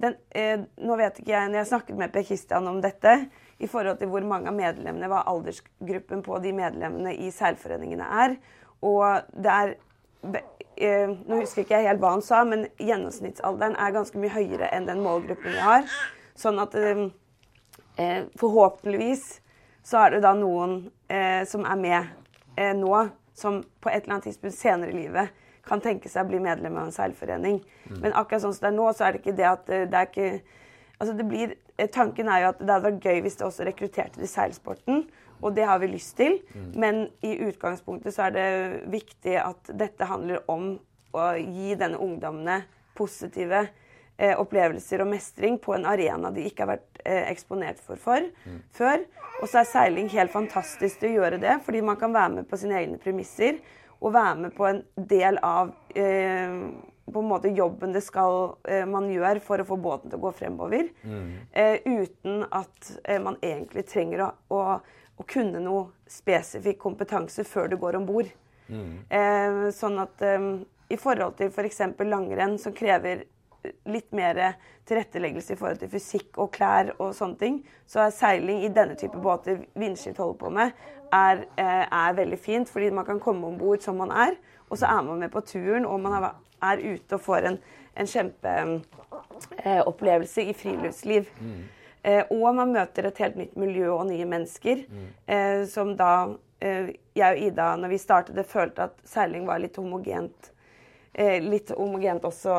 Den, 0.00 0.16
eh, 0.36 0.60
nå 0.80 0.96
vet 0.96 1.20
ikke 1.20 1.34
jeg, 1.34 1.50
når 1.50 1.60
jeg 1.60 1.70
snakket 1.72 1.98
med 2.00 2.12
Per 2.14 2.24
Kristian 2.24 2.68
om 2.68 2.80
dette, 2.84 3.16
i 3.58 3.66
forhold 3.66 3.98
til 4.00 4.10
hvor 4.12 4.24
mange 4.28 4.50
av 4.50 4.56
medlemmene, 4.56 5.08
hva 5.08 5.22
aldersgruppen 5.30 6.22
på 6.24 6.40
de 6.44 6.52
medlemmene 6.56 7.14
i 7.16 7.30
seilforeningene 7.32 8.08
er. 8.24 8.36
Og 8.84 9.30
det 9.32 9.52
er 9.52 9.74
eh, 10.76 11.08
Nå 11.08 11.40
husker 11.40 11.64
ikke 11.64 11.78
jeg 11.78 11.88
helt 11.88 12.02
hva 12.02 12.12
han 12.16 12.24
sa, 12.24 12.42
men 12.44 12.66
gjennomsnittsalderen 12.76 13.78
er 13.80 13.96
ganske 13.96 14.20
mye 14.20 14.34
høyere 14.34 14.68
enn 14.76 14.88
den 14.88 15.00
målgruppen 15.04 15.56
vi 15.56 15.64
har. 15.64 15.88
Sånn 16.36 16.60
at 16.60 16.76
eh, 16.76 17.06
eh, 17.96 18.22
forhåpentligvis 18.40 19.24
så 19.86 20.02
er 20.02 20.16
det 20.16 20.24
da 20.24 20.34
noen 20.34 20.78
eh, 21.08 21.44
som 21.46 21.66
er 21.68 21.78
med 21.78 22.08
eh, 22.58 22.74
nå, 22.74 23.06
som 23.36 23.60
på 23.62 23.90
et 23.92 24.02
eller 24.02 24.16
annet 24.16 24.30
tidspunkt 24.30 24.56
senere 24.58 24.90
i 24.90 25.04
livet 25.04 25.44
kan 25.66 25.82
tenke 25.82 26.10
seg 26.10 26.26
å 26.26 26.30
bli 26.30 26.40
medlem 26.42 26.76
av 26.78 26.88
en 26.88 26.94
seilforening. 26.94 27.58
Men 28.00 28.14
akkurat 28.14 28.44
sånn 28.44 28.54
som 28.54 28.68
det 28.68 28.70
er 28.70 28.76
nå, 28.76 28.86
så 28.94 29.06
er 29.06 29.14
det 29.14 29.22
ikke 29.22 29.36
det 29.38 29.48
at 29.50 29.70
eh, 29.70 29.88
det 29.90 30.02
er 30.02 30.12
ikke 30.12 30.30
Altså 30.96 31.12
det 31.12 31.26
blir, 31.28 31.50
eh, 31.76 31.90
tanken 31.92 32.28
er 32.32 32.38
jo 32.40 32.46
at 32.48 32.60
det 32.62 32.72
hadde 32.72 32.86
vært 32.86 33.02
gøy 33.04 33.18
hvis 33.26 33.34
det 33.36 33.44
også 33.44 33.64
rekrutterte 33.68 34.16
til 34.16 34.30
seilsporten, 34.32 35.02
og 35.44 35.50
det 35.52 35.66
har 35.68 35.76
vi 35.82 35.90
lyst 35.92 36.14
til. 36.16 36.38
Men 36.72 37.02
i 37.20 37.34
utgangspunktet 37.44 38.16
så 38.16 38.30
er 38.30 38.32
det 38.32 38.46
viktig 38.94 39.34
at 39.42 39.68
dette 39.76 40.08
handler 40.08 40.40
om 40.48 40.70
å 41.12 41.26
gi 41.36 41.76
denne 41.76 42.00
ungdommene 42.00 42.62
positive 42.96 43.66
opplevelser 44.40 45.02
og 45.04 45.10
mestring 45.12 45.58
på 45.62 45.74
en 45.76 45.86
arena 45.88 46.30
de 46.32 46.46
ikke 46.48 46.64
har 46.64 46.70
vært 46.74 47.00
eh, 47.04 47.26
eksponert 47.30 47.80
for, 47.84 48.00
for 48.00 48.24
før. 48.76 49.04
Og 49.42 49.48
så 49.50 49.60
er 49.60 49.68
seiling 49.68 50.08
helt 50.14 50.32
fantastisk 50.32 51.02
til 51.02 51.12
å 51.12 51.22
gjøre 51.22 51.40
det, 51.42 51.58
fordi 51.66 51.82
man 51.84 51.98
kan 52.00 52.14
være 52.16 52.38
med 52.38 52.48
på 52.48 52.56
sine 52.60 52.78
egne 52.80 53.00
premisser 53.02 53.58
og 54.00 54.12
være 54.16 54.36
med 54.46 54.54
på 54.56 54.68
en 54.68 54.82
del 54.96 55.40
av 55.44 55.72
eh, 55.96 56.56
på 57.06 57.22
en 57.22 57.28
måte 57.30 57.52
jobben 57.54 57.92
det 57.94 58.02
skal 58.02 58.56
eh, 58.68 58.82
man 58.88 59.06
gjør 59.12 59.38
for 59.44 59.62
å 59.62 59.66
få 59.68 59.76
båten 59.78 60.10
til 60.10 60.18
å 60.18 60.24
gå 60.24 60.32
fremover. 60.40 60.88
Eh, 61.52 61.76
uten 61.86 62.42
at 62.50 62.90
eh, 63.04 63.20
man 63.22 63.36
egentlig 63.44 63.86
trenger 63.92 64.24
å, 64.26 64.30
å, 64.50 64.62
å 65.16 65.28
kunne 65.28 65.62
noe 65.62 65.92
spesifikk 66.10 66.80
kompetanse 66.82 67.44
før 67.46 67.70
du 67.70 67.76
går 67.80 68.00
om 68.00 68.08
bord. 68.08 68.32
Eh, 69.12 69.60
sånn 69.76 70.00
at 70.02 70.24
eh, 70.26 70.48
i 70.90 70.98
forhold 70.98 71.36
til 71.38 71.52
f.eks. 71.52 71.80
langrenn, 72.06 72.58
som 72.62 72.74
krever 72.74 73.24
litt 73.86 74.12
mer 74.16 74.56
tilretteleggelse 74.86 75.52
i 75.52 75.56
forhold 75.58 75.78
til 75.80 75.90
fysikk 75.90 76.38
og 76.42 76.50
klær 76.54 76.92
og 76.98 77.14
sånne 77.16 77.36
ting, 77.40 77.68
så 77.86 78.00
er 78.04 78.10
seiling 78.14 78.64
i 78.64 78.74
denne 78.74 78.94
type 78.98 79.18
båter 79.22 79.56
Vindskift 79.74 80.18
holder 80.22 80.38
på 80.40 80.48
med, 80.54 80.68
er, 81.12 81.36
eh, 81.56 81.86
er 81.86 82.16
veldig 82.16 82.38
fint. 82.38 82.70
Fordi 82.70 82.90
man 82.90 83.04
kan 83.04 83.20
komme 83.20 83.46
om 83.46 83.58
bord 83.58 83.78
som 83.82 83.96
man 83.96 84.10
er, 84.10 84.30
og 84.70 84.78
så 84.78 84.86
er 84.86 85.02
man 85.02 85.18
med 85.18 85.30
på 85.30 85.40
turen, 85.40 85.86
og 85.86 86.00
man 86.00 86.24
er, 86.62 86.78
ute 86.78 87.14
og 87.14 87.20
får 87.20 87.36
en, 87.50 87.58
en 87.96 88.06
kjempeopplevelse 88.06 90.42
i 90.42 90.52
friluftsliv. 90.52 91.24
Eh, 92.02 92.24
og 92.30 92.54
man 92.54 92.72
møter 92.72 93.06
et 93.06 93.18
helt 93.18 93.36
nytt 93.36 93.56
miljø 93.56 93.92
og 93.92 94.06
nye 94.06 94.24
mennesker. 94.24 94.76
Eh, 95.26 95.66
som 95.66 95.96
da 95.96 96.26
eh, 96.60 96.88
jeg 97.16 97.32
og 97.32 97.38
Ida, 97.48 97.76
når 97.76 97.88
vi 97.88 97.98
startet 97.98 98.46
følte 98.46 98.82
at 98.82 98.92
seiling 99.04 99.46
var 99.46 99.58
litt 99.58 99.76
homogent. 99.76 100.52
Eh, 101.14 101.42
litt 101.42 101.70
homogent 101.72 102.24
også 102.24 102.54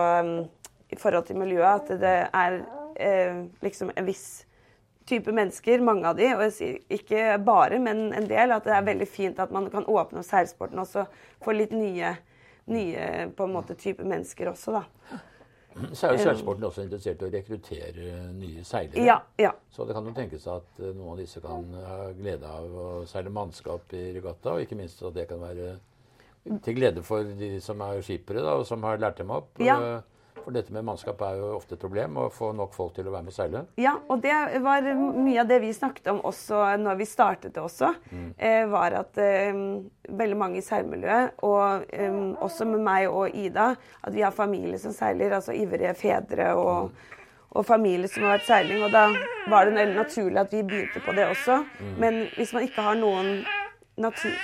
i 0.89 1.00
forhold 1.00 1.28
til 1.28 1.39
miljøet. 1.39 1.88
At 1.88 2.02
det 2.02 2.17
er 2.28 2.60
eh, 2.95 3.41
liksom 3.63 3.91
en 3.95 4.08
viss 4.08 4.28
type 5.08 5.32
mennesker, 5.32 5.80
mange 5.80 6.08
av 6.10 6.17
de, 6.19 6.28
og 6.36 6.43
jeg 6.47 6.56
sier 6.58 6.97
ikke 6.97 7.38
bare, 7.47 7.80
men 7.80 8.10
en 8.15 8.28
del, 8.28 8.52
at 8.52 8.65
det 8.67 8.73
er 8.76 8.88
veldig 8.89 9.08
fint 9.08 9.39
at 9.39 9.54
man 9.56 9.69
kan 9.71 9.88
åpne 9.88 10.19
opp 10.19 10.28
seilsporten 10.28 10.82
også 10.84 11.06
for 11.43 11.56
litt 11.56 11.71
nye, 11.71 12.12
nye 12.67 13.30
på 13.38 13.47
en 13.47 13.56
måte 13.56 13.78
type 13.80 14.04
mennesker 14.04 14.52
også, 14.52 14.82
da. 14.82 15.21
Så 15.93 16.08
er 16.08 16.15
jo 16.15 16.23
seilsporten 16.26 16.65
også 16.65 16.84
interessert 16.88 17.21
i 17.21 17.28
å 17.28 17.32
rekruttere 17.32 18.13
nye 18.34 18.63
seilere. 18.65 19.04
Ja, 19.06 19.19
ja. 19.39 19.52
Så 19.71 19.86
det 19.86 19.93
kan 19.95 20.08
jo 20.10 20.13
tenkes 20.17 20.47
at 20.50 20.82
eh, 20.82 20.89
noen 20.89 21.13
av 21.13 21.21
disse 21.21 21.41
kan 21.43 21.67
ha 21.86 22.00
glede 22.17 22.50
av 22.50 22.78
å 22.82 22.88
seile 23.10 23.32
mannskap 23.34 23.93
i 23.93 24.08
regatta, 24.17 24.56
og 24.56 24.65
ikke 24.65 24.80
minst 24.80 25.04
at 25.06 25.15
det 25.15 25.28
kan 25.30 25.39
være 25.43 25.76
til 26.63 26.78
glede 26.78 27.04
for 27.06 27.28
de 27.38 27.58
som 27.63 27.82
er 27.86 28.02
skippere, 28.06 28.41
da, 28.41 28.58
og 28.58 28.65
som 28.67 28.84
har 28.88 29.00
lært 29.02 29.21
dem 29.21 29.34
opp. 29.36 29.54
Ja. 29.62 29.78
Eh, 29.78 30.16
For 30.43 30.56
dette 30.56 30.71
med 30.71 30.86
mannskap 30.88 31.19
er 31.28 31.39
jo 31.41 31.50
ofte 31.58 31.76
et 31.76 31.82
problem, 31.82 32.17
å 32.21 32.30
få 32.32 32.54
nok 32.56 32.76
folk 32.76 32.93
til 32.95 33.08
å 33.10 33.13
være 33.13 33.26
med 33.26 33.34
og 33.34 33.36
seile. 33.36 33.63
Ja, 33.82 33.97
og 34.08 34.21
det 34.23 34.34
var 34.63 34.86
mye 34.95 35.41
av 35.43 35.50
det 35.50 35.60
vi 35.63 35.73
snakket 35.76 36.10
om 36.13 36.21
også 36.28 36.62
når 36.80 37.00
vi 37.02 37.08
startet 37.10 37.56
det 37.56 37.63
også. 37.63 37.89
Eh, 38.38 38.63
var 38.71 38.95
at 39.02 39.19
eh, 39.19 39.60
veldig 40.08 40.38
mange 40.39 40.62
i 40.62 40.65
seilmiljøet, 40.65 41.41
og 41.47 41.88
eh, 41.91 42.19
også 42.47 42.67
med 42.69 42.84
meg 42.86 43.10
og 43.12 43.36
Ida, 43.36 43.73
at 43.76 44.15
vi 44.15 44.23
har 44.23 44.36
familie 44.36 44.80
som 44.82 44.95
seiler, 44.95 45.36
altså 45.36 45.56
ivrige 45.58 45.91
fedre 46.00 46.54
og, 46.56 46.93
og 47.52 47.67
familie 47.67 48.08
som 48.12 48.28
har 48.28 48.38
vært 48.38 48.47
seiling. 48.47 48.86
Og 48.88 48.93
da 48.95 49.08
var 49.52 49.67
det 49.67 49.89
naturlig 49.95 50.41
at 50.45 50.56
vi 50.56 50.63
begynte 50.67 51.04
på 51.04 51.15
det 51.17 51.28
også. 51.32 51.60
Men 52.00 52.23
hvis 52.38 52.54
man 52.56 52.69
ikke 52.69 52.88
har 52.88 53.00
noen 53.00 53.41
natur... 54.00 54.38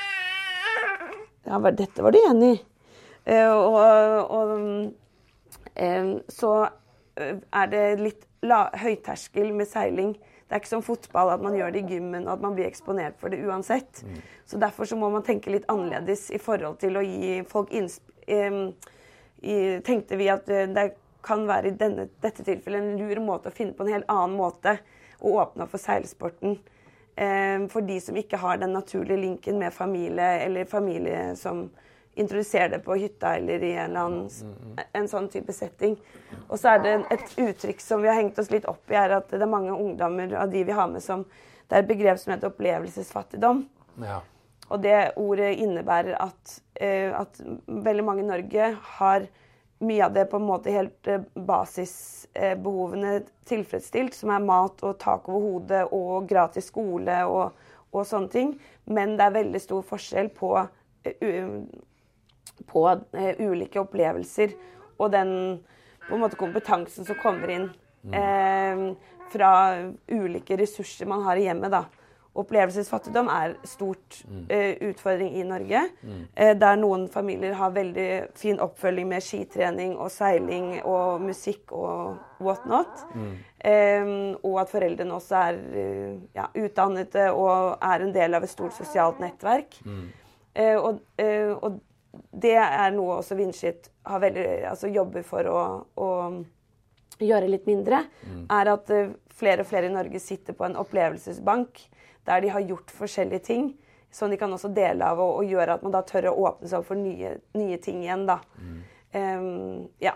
Ja, 1.43 1.59
dette 1.59 2.03
var 2.03 2.15
du 2.15 2.19
enig 2.23 2.53
i. 2.53 2.59
Og, 3.43 3.75
og 4.31 4.51
så 5.73 6.51
er 7.13 7.67
det 7.71 7.81
litt 8.01 8.27
høyterskel 8.43 9.53
med 9.55 9.69
seiling. 9.69 10.13
Det 10.47 10.57
er 10.57 10.61
ikke 10.61 10.73
som 10.73 10.85
fotball 10.85 11.31
at 11.33 11.43
man 11.43 11.55
gjør 11.57 11.71
det 11.73 11.83
i 11.83 11.95
gymmen 11.95 12.27
og 12.27 12.35
at 12.35 12.43
man 12.43 12.55
blir 12.57 12.67
eksponert 12.67 13.15
for 13.21 13.33
det 13.33 13.41
uansett. 13.41 14.03
Mm. 14.05 14.17
Så 14.45 14.59
derfor 14.61 14.89
så 14.89 14.97
må 14.99 15.09
man 15.13 15.25
tenke 15.25 15.53
litt 15.53 15.65
annerledes 15.71 16.27
i 16.35 16.41
forhold 16.41 16.77
til 16.83 16.99
å 16.99 17.05
gi 17.05 17.39
folk 17.49 17.73
innsp... 17.73 18.03
Eh, 18.27 19.81
tenkte 19.83 20.15
vi 20.15 20.29
at 20.31 20.45
det 20.47 20.85
kan 21.23 21.41
være 21.47 21.71
i 21.71 21.77
denne, 21.79 22.05
dette 22.23 22.45
tilfellet 22.45 22.79
en 22.79 22.99
lur 22.99 23.19
måte 23.23 23.51
å 23.51 23.55
finne 23.55 23.75
på 23.75 23.83
en 23.83 23.91
helt 23.91 24.11
annen 24.11 24.37
måte 24.39 24.77
å 25.19 25.33
åpne 25.41 25.65
opp 25.65 25.73
for 25.73 25.83
seilsporten. 25.83 26.57
Eh, 27.15 27.65
for 27.71 27.85
de 27.85 27.99
som 28.01 28.17
ikke 28.17 28.39
har 28.41 28.59
den 28.61 28.73
naturlige 28.75 29.19
linken 29.19 29.59
med 29.59 29.73
familie, 29.73 30.29
eller 30.45 30.69
familie 30.69 31.33
som 31.39 31.67
introdusere 32.15 32.67
det 32.67 32.79
på 32.79 32.95
hytta 32.95 33.35
eller 33.35 33.63
i 33.63 33.71
en, 33.73 33.91
eller 33.91 33.99
annen, 33.99 34.75
en 34.93 35.07
sånn 35.09 35.29
type 35.33 35.53
setting. 35.53 35.95
Og 36.47 36.59
så 36.59 36.75
er 36.75 36.83
det 36.83 36.93
et 37.15 37.37
uttrykk 37.41 37.81
som 37.81 38.03
vi 38.03 38.11
har 38.11 38.19
hengt 38.19 38.37
oss 38.39 38.51
litt 38.53 38.67
opp 38.69 38.91
i, 38.91 38.97
er 38.99 39.17
at 39.17 39.31
det 39.33 39.41
er 39.41 39.49
mange 39.49 39.73
ungdommer 39.73 40.35
av 40.37 40.51
de 40.53 40.63
vi 40.67 40.77
har 40.77 40.91
med 40.91 41.03
som 41.03 41.25
Det 41.63 41.77
er 41.77 41.85
et 41.85 41.89
begrep 41.89 42.19
som 42.19 42.33
heter 42.33 42.51
opplevelsesfattigdom. 42.51 43.63
Ja. 44.03 44.19
Og 44.69 44.81
det 44.83 45.13
ordet 45.17 45.53
innebærer 45.63 46.17
at, 46.21 46.57
uh, 46.81 47.21
at, 47.23 47.39
veldig 47.65 48.03
mange 48.05 48.21
i 48.21 48.27
Norge 48.27 48.67
har 48.97 49.25
mye 49.83 50.03
av 50.05 50.13
det 50.13 50.27
på 50.29 50.37
en 50.37 50.45
måte 50.45 50.75
helt 50.75 51.09
uh, 51.09 51.23
basisbehovene 51.33 53.15
uh, 53.23 53.31
tilfredsstilt, 53.49 54.13
som 54.13 54.35
er 54.35 54.45
mat 54.45 54.83
og 54.83 54.99
tak 55.01 55.31
over 55.31 55.47
hodet 55.47 55.81
og 55.95 56.27
gratis 56.29 56.67
skole 56.69 57.17
og, 57.31 57.55
og 57.95 58.05
sånne 58.11 58.33
ting. 58.35 58.53
Men 58.85 59.15
det 59.17 59.25
er 59.25 59.39
veldig 59.39 59.63
stor 59.63 59.87
forskjell 59.87 60.29
på 60.35 60.53
på 62.69 62.85
eh, 62.91 63.39
ulike 63.39 63.81
opplevelser 63.81 64.53
og 64.99 65.11
den 65.13 65.33
måte 66.11 66.37
kompetansen 66.39 67.07
som 67.07 67.19
kommer 67.21 67.51
inn 67.53 67.67
eh, 68.13 68.87
fra 69.33 69.51
ulike 70.11 70.57
ressurser 70.59 71.09
man 71.09 71.23
har 71.27 71.39
i 71.39 71.47
hjemmet. 71.47 71.73
da. 71.73 71.85
Opplevelsesfattigdom 72.33 73.27
er 73.29 73.51
stort 73.69 74.23
eh, 74.49 74.73
utfordring 74.89 75.35
i 75.37 75.43
Norge. 75.45 75.83
Eh, 76.33 76.55
der 76.57 76.79
noen 76.81 77.05
familier 77.13 77.53
har 77.59 77.75
veldig 77.75 78.07
fin 78.39 78.57
oppfølging 78.63 79.05
med 79.11 79.21
skitrening 79.21 79.93
og 80.01 80.09
seiling 80.11 80.79
og 80.81 81.21
musikk 81.21 81.75
og 81.77 82.17
whatnot. 82.41 83.05
Mm. 83.13 83.35
Eh, 83.69 84.09
og 84.41 84.57
at 84.63 84.73
foreldrene 84.73 85.13
også 85.13 85.43
er 85.43 85.61
eh, 85.77 86.17
ja, 86.33 86.49
utdannede 86.57 87.29
og 87.37 87.77
er 87.77 88.07
en 88.07 88.17
del 88.17 88.33
av 88.33 88.47
et 88.47 88.53
stort 88.53 88.73
sosialt 88.81 89.21
nettverk. 89.21 89.77
Mm. 89.85 90.03
og, 90.57 90.99
og 91.65 91.79
det 92.13 92.57
er 92.57 92.91
noe 92.93 93.19
også 93.19 93.37
Vinsjit 93.37 93.89
altså 94.05 94.89
jobber 94.91 95.23
for 95.25 95.47
å, 95.49 95.61
å, 95.95 96.09
gjøre 97.23 97.49
litt 97.49 97.67
mindre. 97.69 98.03
Mm. 98.27 98.43
Er 98.51 98.71
at 98.73 98.91
uh, 98.93 99.13
flere 99.33 99.63
og 99.63 99.69
flere 99.69 99.89
i 99.89 99.93
Norge 99.93 100.19
sitter 100.21 100.57
på 100.57 100.65
en 100.67 100.77
opplevelsesbank 100.81 101.85
der 102.27 102.43
de 102.43 102.51
har 102.53 102.65
gjort 102.65 102.91
forskjellige 102.93 103.45
ting 103.47 103.71
som 104.13 104.29
de 104.29 104.37
kan 104.37 104.51
også 104.53 104.69
dele 104.69 105.05
av, 105.09 105.19
og, 105.19 105.39
og 105.41 105.49
gjøre 105.49 105.77
at 105.77 105.83
man 105.85 105.93
da 105.95 106.03
tør 106.05 106.29
å 106.29 106.35
åpne 106.49 106.69
seg 106.69 106.83
opp 106.83 106.89
for 106.91 106.99
nye, 106.99 107.33
nye 107.57 107.79
ting 107.81 108.03
igjen. 108.03 108.27
da. 108.29 108.37
Mm. 108.61 108.81
Um, 109.13 109.87
ja. 110.01 110.13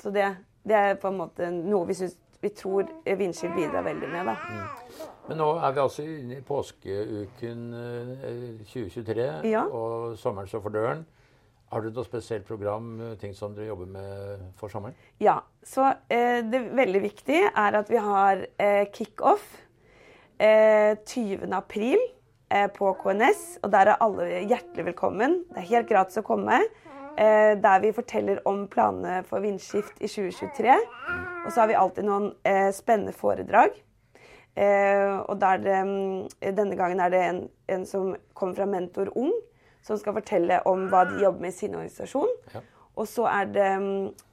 Så 0.00 0.12
det, 0.14 0.28
det, 0.62 0.76
er 0.76 1.00
på 1.02 1.10
en 1.10 1.18
måte 1.18 1.50
noe 1.52 1.88
vi, 1.88 1.96
synes, 1.98 2.14
vi 2.40 2.52
tror 2.54 2.86
Vinsjit 3.04 3.52
bidrar 3.56 3.84
veldig 3.84 4.10
med. 4.12 4.30
da. 4.30 4.36
Mm. 4.38 5.08
Men 5.30 5.42
nå 5.42 5.48
er 5.58 5.74
vi 5.74 5.82
altså 5.82 6.04
inne 6.06 6.38
i 6.38 6.44
påskeuken 6.46 7.66
2023, 8.70 9.26
eh, 9.26 9.50
ja. 9.50 9.66
og 9.66 10.16
sommeren 10.18 10.48
står 10.50 10.62
for 10.64 10.78
døren. 10.78 11.04
Har 11.70 11.84
du 11.84 11.92
noe 11.94 12.02
spesielt 12.02 12.46
program, 12.48 12.86
eh, 12.98 13.16
ting 13.18 13.34
som 13.34 13.52
dere 13.54 13.68
jobber 13.68 13.86
med 13.94 14.46
for 14.58 14.72
sommeren? 14.72 14.96
Ja. 15.22 15.36
Så 15.62 15.84
eh, 16.10 16.40
det 16.42 16.64
veldig 16.74 17.02
viktige 17.04 17.50
er 17.54 17.76
at 17.78 17.90
vi 17.92 18.00
har 18.02 18.40
eh, 18.58 18.88
kickoff 18.90 19.44
eh, 20.42 20.96
20. 21.06 21.44
april 21.54 22.00
eh, 22.50 22.66
på 22.74 22.90
KNS. 22.98 23.60
Og 23.62 23.70
der 23.70 23.92
er 23.92 24.02
alle 24.02 24.26
hjertelig 24.50 24.88
velkommen. 24.88 25.44
Det 25.52 25.62
er 25.62 25.68
helt 25.68 25.90
gratis 25.92 26.18
å 26.18 26.24
komme. 26.26 26.58
Eh, 27.14 27.52
der 27.62 27.84
vi 27.84 27.92
forteller 27.94 28.40
om 28.50 28.64
planene 28.72 29.20
for 29.28 29.44
vindskift 29.44 30.02
i 30.02 30.10
2023. 30.10 30.74
Og 30.74 31.52
så 31.52 31.62
har 31.62 31.70
vi 31.70 31.78
alltid 31.78 32.08
noen 32.08 32.32
eh, 32.42 32.72
spennende 32.74 33.14
foredrag. 33.14 33.78
og 34.60 35.36
der, 35.40 35.60
denne 36.42 36.76
gangen 36.76 37.00
er 37.00 37.12
det 37.14 37.20
en, 37.22 37.38
en 37.70 37.84
som 37.86 38.10
kommer 38.34 38.58
fra 38.58 38.66
Mentor 38.66 39.08
Ung 39.16 39.30
som 39.86 39.98
skal 40.00 40.16
fortelle 40.18 40.60
om 40.68 40.88
hva 40.92 41.06
de 41.08 41.22
jobber 41.24 41.46
med 41.46 41.54
i 41.54 41.56
sin 41.56 41.74
organisasjon. 41.78 42.36
Ja. 42.54 42.62
Og 43.00 43.06
så 43.08 43.24
er 43.30 43.48
det 43.54 43.68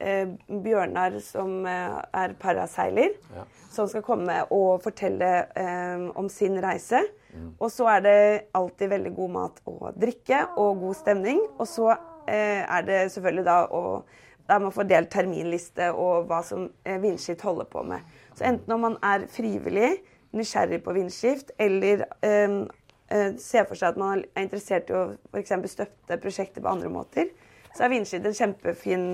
eh, 0.04 0.34
Bjørnar, 0.50 1.20
som 1.24 1.62
eh, 1.70 1.98
er 2.22 2.36
paraseiler, 2.42 3.16
ja. 3.36 3.46
som 3.72 3.88
skal 3.88 4.04
komme 4.04 4.42
og 4.52 4.82
fortelle 4.84 5.32
eh, 5.56 6.08
om 6.18 6.28
sin 6.30 6.58
reise. 6.64 7.04
Mm. 7.32 7.54
Og 7.60 7.72
så 7.72 7.88
er 7.94 8.04
det 8.04 8.20
alltid 8.58 8.92
veldig 8.92 9.14
god 9.16 9.36
mat 9.36 9.62
og 9.70 9.92
drikke 10.02 10.44
og 10.58 10.82
god 10.84 10.98
stemning. 11.00 11.44
Og 11.58 11.68
så 11.70 11.92
eh, 12.28 12.64
er 12.66 12.88
det 12.88 13.04
selvfølgelig 13.14 13.48
da 13.48 13.60
å 13.72 13.84
der 14.48 14.60
man 14.64 14.72
får 14.72 14.88
delt 14.88 15.10
terminliste 15.12 15.90
og 15.92 16.28
hva 16.30 16.42
som 16.46 16.70
eh, 16.88 17.00
Vindskift 17.04 17.44
holder 17.44 17.68
på 17.72 17.84
med. 17.84 18.04
Så 18.38 18.46
enten 18.48 18.74
om 18.74 18.86
man 18.86 18.98
er 19.04 19.26
frivillig, 19.32 19.98
nysgjerrig 20.36 20.80
på 20.86 20.94
vindskift, 20.96 21.52
eller 21.60 22.06
eh, 22.24 22.62
ser 23.08 23.64
for 23.70 23.80
seg 23.80 23.94
at 23.94 24.00
man 24.02 24.24
er 24.36 24.44
interessert 24.44 24.90
i 24.92 24.96
å 24.98 25.04
f.eks. 25.32 25.54
støtte 25.72 26.18
prosjekter 26.20 26.64
på 26.64 26.72
andre 26.72 26.90
måter, 26.92 27.30
så 27.72 27.86
er 27.86 27.94
Vindskid 27.94 28.26
en 28.26 28.36
kjempefin 28.36 29.06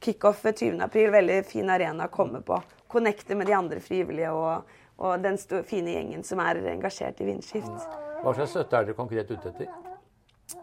kickoff 0.00 0.44
20.4. 0.44 1.10
Veldig 1.10 1.40
fin 1.44 1.70
arena 1.70 2.08
å 2.08 2.12
komme 2.12 2.40
på. 2.44 2.58
Connecte 2.90 3.36
med 3.38 3.46
de 3.46 3.54
andre 3.56 3.80
frivillige 3.80 4.32
og, 4.34 4.70
og 5.00 5.20
den 5.22 5.38
store, 5.38 5.64
fine 5.68 5.94
gjengen 5.94 6.24
som 6.26 6.42
er 6.42 6.62
engasjert 6.72 7.20
i 7.20 7.28
vindskift. 7.28 8.00
Hva 8.20 8.34
slags 8.36 8.56
støtte 8.56 8.76
er 8.80 8.88
dere 8.88 8.98
konkret 8.98 9.30
ute 9.30 9.52
etter? 9.52 9.70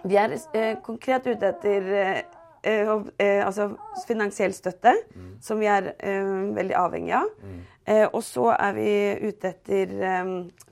Vi 0.03 0.17
er 0.19 0.35
eh, 0.35 0.73
konkret 0.83 1.29
ute 1.29 1.53
etter 1.53 1.87
eh, 1.95 2.19
eh, 2.67 2.91
eh 3.23 3.45
altså 3.45 3.69
finansiell 4.07 4.53
støtte, 4.53 4.93
mm. 5.15 5.31
som 5.41 5.61
vi 5.61 5.69
er 5.71 5.93
eh, 5.95 6.33
veldig 6.57 6.75
avhengig 6.75 7.15
av. 7.21 7.31
Mm. 7.41 7.65
og 8.11 8.19
så 8.23 8.49
er 8.51 8.73
vi 8.75 8.89
ute 9.29 9.47
etter 9.53 9.91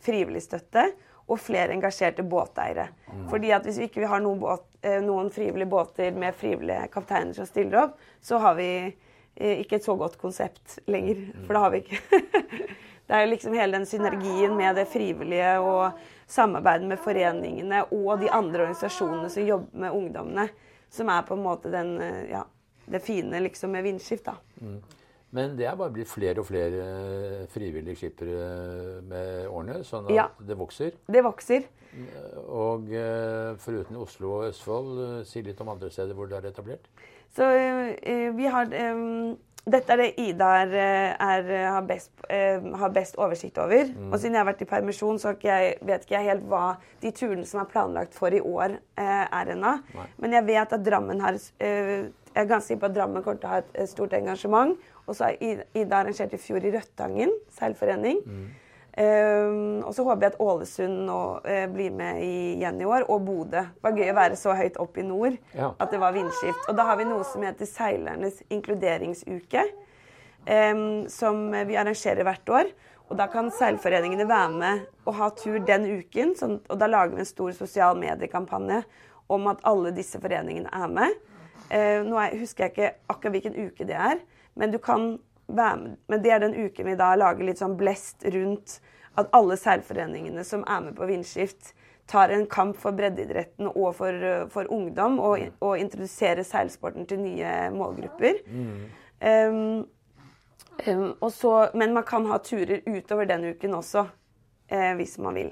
frivillig 0.03 0.41
støtte 0.43 0.81
og 1.25 1.39
flere 1.41 1.73
engasjerte 1.73 2.23
båteiere. 2.23 2.87
Mm. 3.09 3.27
Fordi 3.29 3.51
at 3.51 3.65
Hvis 3.65 3.79
vi 3.79 3.89
ikke 3.89 4.07
har 4.07 4.21
noen, 4.21 4.39
båt, 4.39 4.65
eh, 4.83 5.01
noen, 5.01 5.31
frivillige 5.33 5.69
båter 5.69 6.11
med 6.11 6.35
frivillige 6.35 6.87
kapteiner 6.93 7.33
som 7.33 7.45
stiller 7.45 7.83
opp, 7.83 7.97
så 8.21 8.37
har 8.37 8.55
vi 8.55 8.69
eh, 9.35 9.59
ikke 9.61 9.79
et 9.79 9.83
så 9.83 9.95
godt 9.97 10.17
konsept 10.21 10.79
lenger. 10.85 11.15
Mm. 11.15 11.45
For 11.45 11.53
det 11.53 11.63
har 11.63 11.71
vi 11.71 11.83
ikke 11.85 12.01
Det 13.05 13.13
er 13.13 13.27
liksom 13.29 13.53
hele 13.53 13.77
den 13.77 13.85
synergien 13.85 14.55
med 14.57 14.75
det 14.79 14.87
frivillige 14.89 15.59
og 15.61 15.91
samarbeidet 16.27 16.87
med 16.89 16.97
foreningene 16.97 17.83
og 17.93 18.17
de 18.17 18.31
andre 18.33 18.63
organisasjonene 18.63 19.29
som 19.29 19.45
jobber 19.45 19.77
med 19.83 19.93
ungdommene, 19.93 20.47
som 20.89 21.11
er 21.13 21.21
på 21.27 21.37
en 21.37 21.43
måte 21.43 21.69
den, 21.69 21.99
eh, 22.01 22.31
ja, 22.31 22.41
det 22.85 23.03
fine 23.05 23.39
liksom 23.45 23.71
med 23.77 23.85
vindskift. 23.85 24.25
da. 24.25 24.33
Mm. 24.61 24.81
Men 25.35 25.55
det 25.59 25.67
er 25.67 25.75
bare 25.75 25.91
blitt 25.91 26.09
flere 26.09 26.39
og 26.39 26.47
flere 26.47 26.83
eh, 26.83 27.47
frivillige 27.51 27.99
skippere 27.99 29.01
med 29.03 29.49
årene, 29.49 29.81
sånn 29.87 30.07
at 30.07 30.15
ja, 30.15 30.29
det 30.39 30.55
vokser. 30.59 30.95
Det 31.11 31.23
vokser. 31.25 31.65
Og 32.45 32.91
eh, 32.95 33.55
foruten 33.63 33.99
Oslo 33.99 34.37
og 34.37 34.47
Østfold, 34.51 34.93
eh, 35.07 35.17
si 35.27 35.43
litt 35.43 35.59
om 35.63 35.73
andre 35.75 35.91
steder 35.91 36.15
hvor 36.15 36.31
det 36.31 36.39
er 36.39 36.49
etablert. 36.53 36.87
Så 37.35 37.49
vi 38.31 38.45
har 38.47 38.69
dette 39.65 39.91
er 39.91 39.99
det 39.99 40.21
Ida 40.21 40.49
er, 40.61 40.73
er, 41.19 41.47
har, 41.73 41.87
best, 41.89 42.11
har, 42.29 42.91
best, 42.95 43.17
oversikt 43.19 43.57
over. 43.59 43.89
Mm. 43.89 44.11
Og 44.13 44.21
siden 44.21 44.37
jeg 44.37 44.39
har 44.39 44.47
vært 44.47 44.61
i 44.63 44.67
permisjon, 44.69 45.19
så 45.19 45.33
jeg, 45.43 45.73
vet 45.83 46.05
ikke 46.05 46.15
jeg 46.15 46.29
helt 46.29 46.45
hva 46.47 46.77
de 47.01 47.11
turene 47.17 47.43
som 47.49 47.59
er 47.59 47.71
planlagt 47.73 48.15
for 48.15 48.31
i 48.31 48.39
år, 48.39 48.77
er 48.95 49.51
ennå. 49.51 49.73
Men 50.21 50.37
jeg 50.37 50.47
vet 50.47 50.77
at 50.77 50.85
Drammen 50.85 51.25
har 51.25 51.41
Jeg 52.35 52.43
er 52.43 52.51
ganske 52.51 52.67
sikker 52.67 52.81
på 52.83 52.91
at 52.91 52.95
Drammen 52.97 53.23
kommer 53.23 53.39
til 53.39 53.47
å 53.47 53.53
ha 53.53 53.63
et 53.63 53.89
stort 53.89 54.13
engasjement. 54.17 54.75
Og 55.05 55.15
så 55.15 55.29
har 55.29 55.39
Ida 55.39 56.01
arrangert 56.01 56.35
i 56.35 56.39
fjor 56.41 56.65
i 56.67 56.73
Røttangen 56.75 57.31
seilforening. 57.55 58.19
Mm. 58.27 58.45
Um, 58.95 59.81
og 59.83 59.91
så 59.91 60.05
håper 60.07 60.23
jeg 60.23 60.31
at 60.33 60.37
Ålesund 60.39 61.01
nå 61.03 61.19
uh, 61.43 61.65
blir 61.67 61.91
med 61.95 62.21
igjen 62.23 62.77
i 62.79 62.87
år, 62.87 63.03
og 63.11 63.25
Bodø. 63.27 63.65
Det 63.75 63.83
var 63.83 63.97
gøy 63.99 64.11
å 64.11 64.15
være 64.15 64.37
så 64.39 64.55
høyt 64.55 64.79
opp 64.79 64.95
i 64.99 65.03
nord 65.03 65.35
ja. 65.51 65.73
at 65.73 65.91
det 65.91 65.99
var 65.99 66.15
vindskift. 66.15 66.69
Og 66.71 66.77
da 66.79 66.85
har 66.87 66.99
vi 67.01 67.07
noe 67.09 67.25
som 67.27 67.43
heter 67.43 67.67
Seilernes 67.67 68.39
inkluderingsuke, 68.47 69.65
um, 70.47 70.85
som 71.11 71.49
vi 71.67 71.75
arrangerer 71.75 72.23
hvert 72.27 72.53
år. 72.55 72.71
Og 73.11 73.19
da 73.19 73.27
kan 73.29 73.51
seilforeningene 73.53 74.29
være 74.29 74.55
med 74.55 74.85
og 75.05 75.19
ha 75.19 75.29
tur 75.37 75.59
den 75.67 75.89
uken. 75.99 76.31
Sånn, 76.39 76.61
og 76.71 76.79
da 76.79 76.87
lager 76.89 77.17
vi 77.17 77.25
en 77.25 77.29
stor 77.29 77.51
sosial 77.57 77.99
mediekampanje 77.99 78.79
om 79.27 79.51
at 79.51 79.63
alle 79.67 79.91
disse 79.95 80.23
foreningene 80.23 80.71
er 80.71 80.91
med. 80.91 81.19
Uh, 81.69 82.01
nå 82.05 82.19
er, 82.21 82.35
husker 82.39 82.65
jeg 82.65 82.73
ikke 82.75 82.91
akkurat 83.11 83.37
hvilken 83.37 83.55
uke 83.67 83.87
det 83.87 83.95
er. 83.97 84.19
Men 84.55 84.73
du 84.73 84.77
kan 84.81 85.15
være 85.47 85.79
med. 85.81 85.95
Men 86.11 86.21
det 86.23 86.33
er 86.33 86.43
den 86.43 86.57
uken 86.57 86.89
vi 86.89 86.99
da 86.99 87.13
lager 87.17 87.47
litt 87.47 87.61
sånn 87.61 87.77
blest 87.79 88.25
rundt 88.33 88.79
at 89.15 89.31
alle 89.35 89.55
seilforeningene 89.59 90.43
som 90.43 90.65
er 90.67 90.81
med 90.87 90.95
på 90.97 91.07
Vindskift, 91.07 91.73
tar 92.05 92.29
en 92.29 92.43
kamp 92.51 92.77
for 92.77 92.93
breddeidretten 92.93 93.71
og 93.71 93.95
for, 93.97 94.25
for 94.53 94.67
ungdom, 94.69 95.15
og, 95.23 95.47
og 95.63 95.79
introduserer 95.81 96.45
seilsporten 96.45 97.07
til 97.09 97.23
nye 97.23 97.53
målgrupper. 97.73 98.43
Mm. 98.45 98.83
Um, 99.25 99.87
um, 100.85 101.31
så, 101.33 101.53
men 101.73 101.95
man 101.95 102.05
kan 102.05 102.27
ha 102.29 102.37
turer 102.45 102.83
utover 102.85 103.25
den 103.31 103.47
uken 103.55 103.79
også. 103.79 104.05
eh, 104.69 104.93
hvis 104.95 105.17
man 105.17 105.35
vil. 105.35 105.51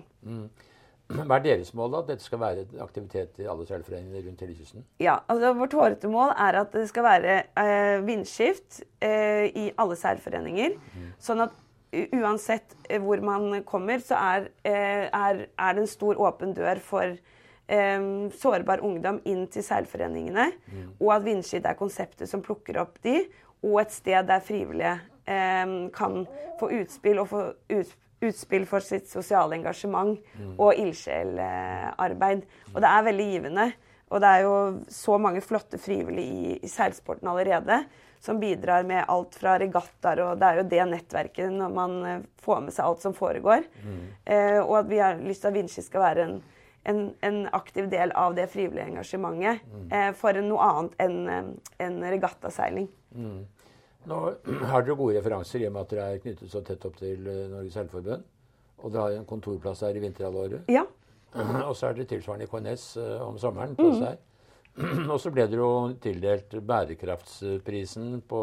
Hva 1.11 1.35
er 1.37 1.43
deres 1.43 1.73
mål, 1.75 1.91
da? 1.93 1.99
At 2.03 2.09
dette 2.13 2.25
skal 2.25 2.39
være 2.41 2.63
aktivitet 2.81 3.41
i 3.43 3.47
alle 3.49 3.65
seilforeninger 3.67 4.23
rundt 4.27 4.39
hele 4.41 4.55
kysten? 4.55 4.85
Ja, 5.03 5.19
altså 5.29 5.51
Vårt 5.57 5.75
hårete 5.77 6.09
mål 6.09 6.31
er 6.31 6.57
at 6.63 6.73
det 6.73 6.87
skal 6.89 7.05
være 7.05 7.35
eh, 7.59 7.99
vindskift 8.07 8.79
eh, 9.03 9.49
i 9.51 9.67
alle 9.77 9.97
seilforeninger. 9.99 10.77
Sånn 11.21 11.43
at 11.45 11.53
uansett 11.93 12.75
eh, 12.87 13.01
hvor 13.03 13.21
man 13.21 13.61
kommer, 13.67 14.01
så 14.01 14.17
er, 14.17 14.49
eh, 14.65 15.05
er, 15.11 15.45
er 15.51 15.77
det 15.77 15.83
en 15.83 15.91
stor 15.91 16.19
åpen 16.23 16.55
dør 16.57 16.81
for 16.81 17.05
eh, 17.13 18.07
sårbar 18.41 18.81
ungdom 18.85 19.19
inn 19.29 19.45
til 19.53 19.65
seilforeningene. 19.67 20.49
Og 20.99 21.13
at 21.17 21.27
vindskift 21.27 21.67
er 21.69 21.77
konseptet 21.79 22.31
som 22.31 22.41
plukker 22.45 22.79
opp 22.81 22.97
de, 23.05 23.25
og 23.63 23.83
et 23.83 23.93
sted 23.95 24.25
der 24.27 24.41
frivillige 24.43 24.95
eh, 25.27 25.75
kan 25.95 26.23
få 26.59 26.71
utspill 26.79 27.21
og 27.21 27.29
få 27.35 27.43
ut, 27.75 27.93
utspill 28.29 28.65
for 28.69 28.79
sitt 28.85 29.09
sosiale 29.11 29.55
engasjement 29.59 30.17
og 30.57 30.73
ildsjelarbeid. 30.79 32.45
Og 32.73 32.81
det 32.81 32.89
er 32.89 33.07
veldig 33.09 33.27
givende. 33.31 33.67
Og 34.13 34.21
det 34.21 34.29
er 34.29 34.41
jo 34.45 34.55
så 34.93 35.17
mange 35.17 35.41
flotte 35.41 35.79
frivillige 35.81 36.33
i, 36.53 36.57
i 36.61 36.69
seilsporten 36.69 37.27
allerede 37.31 37.83
som 38.23 38.39
bidrar 38.39 38.85
med 38.87 39.03
alt 39.11 39.35
fra 39.35 39.57
regattaer, 39.59 40.21
og 40.23 40.37
det 40.39 40.47
er 40.47 40.59
jo 40.61 40.67
det 40.71 40.83
nettverket 40.87 41.49
når 41.51 41.73
man 41.75 41.95
eh, 42.07 42.21
får 42.39 42.61
med 42.63 42.71
seg 42.75 42.85
alt 42.85 43.01
som 43.03 43.15
foregår. 43.17 43.65
Eh, 44.23 44.59
og 44.61 44.77
at 44.79 44.87
vi 44.87 45.01
har 45.01 45.19
lyst 45.19 45.43
til 45.43 45.49
at 45.51 45.57
Vinci 45.57 45.83
skal 45.83 46.05
være 46.05 46.27
en, 46.29 46.37
en, 46.87 47.01
en 47.19 47.41
aktiv 47.51 47.89
del 47.91 48.13
av 48.15 48.37
det 48.37 48.45
frivillige 48.53 48.85
engasjementet 48.93 49.65
eh, 49.91 50.13
for 50.15 50.39
noe 50.45 50.69
annet 50.69 50.95
enn 51.03 51.19
eh, 51.27 51.51
en 51.83 51.99
regattaseiling. 52.15 52.87
Nå 54.09 54.19
har 54.71 54.83
dere 54.83 54.97
gode 54.99 55.17
referanser 55.19 55.63
i 55.63 55.67
og 55.69 55.75
med 55.75 55.85
at 55.85 55.93
dere 55.95 56.09
er 56.15 56.21
knyttet 56.23 56.51
så 56.51 56.61
tett 56.65 56.83
opp 56.89 56.97
til 56.99 57.27
eh, 57.29 57.45
Norges 57.53 57.77
Helseforbund. 57.79 58.25
Og 58.83 58.91
dere 58.91 59.05
har 59.07 59.17
en 59.19 59.27
kontorplass 59.29 59.83
her 59.85 59.95
i 59.95 60.03
vinterhalvåret. 60.03 60.67
Ja. 60.71 60.83
Og 61.33 61.73
så 61.79 61.87
er 61.89 61.97
det 61.97 62.09
tilsvarende 62.11 62.45
i 62.45 62.51
KNS 62.51 62.87
eh, 63.01 63.19
om 63.25 63.37
sommeren. 63.41 63.75
plass 63.79 64.01
her. 64.03 64.17
Og 65.13 65.19
så 65.21 65.29
ble 65.33 65.45
dere 65.49 65.61
jo 65.61 65.93
tildelt 66.01 66.53
bærekraftsprisen 66.65 68.23
på 68.29 68.41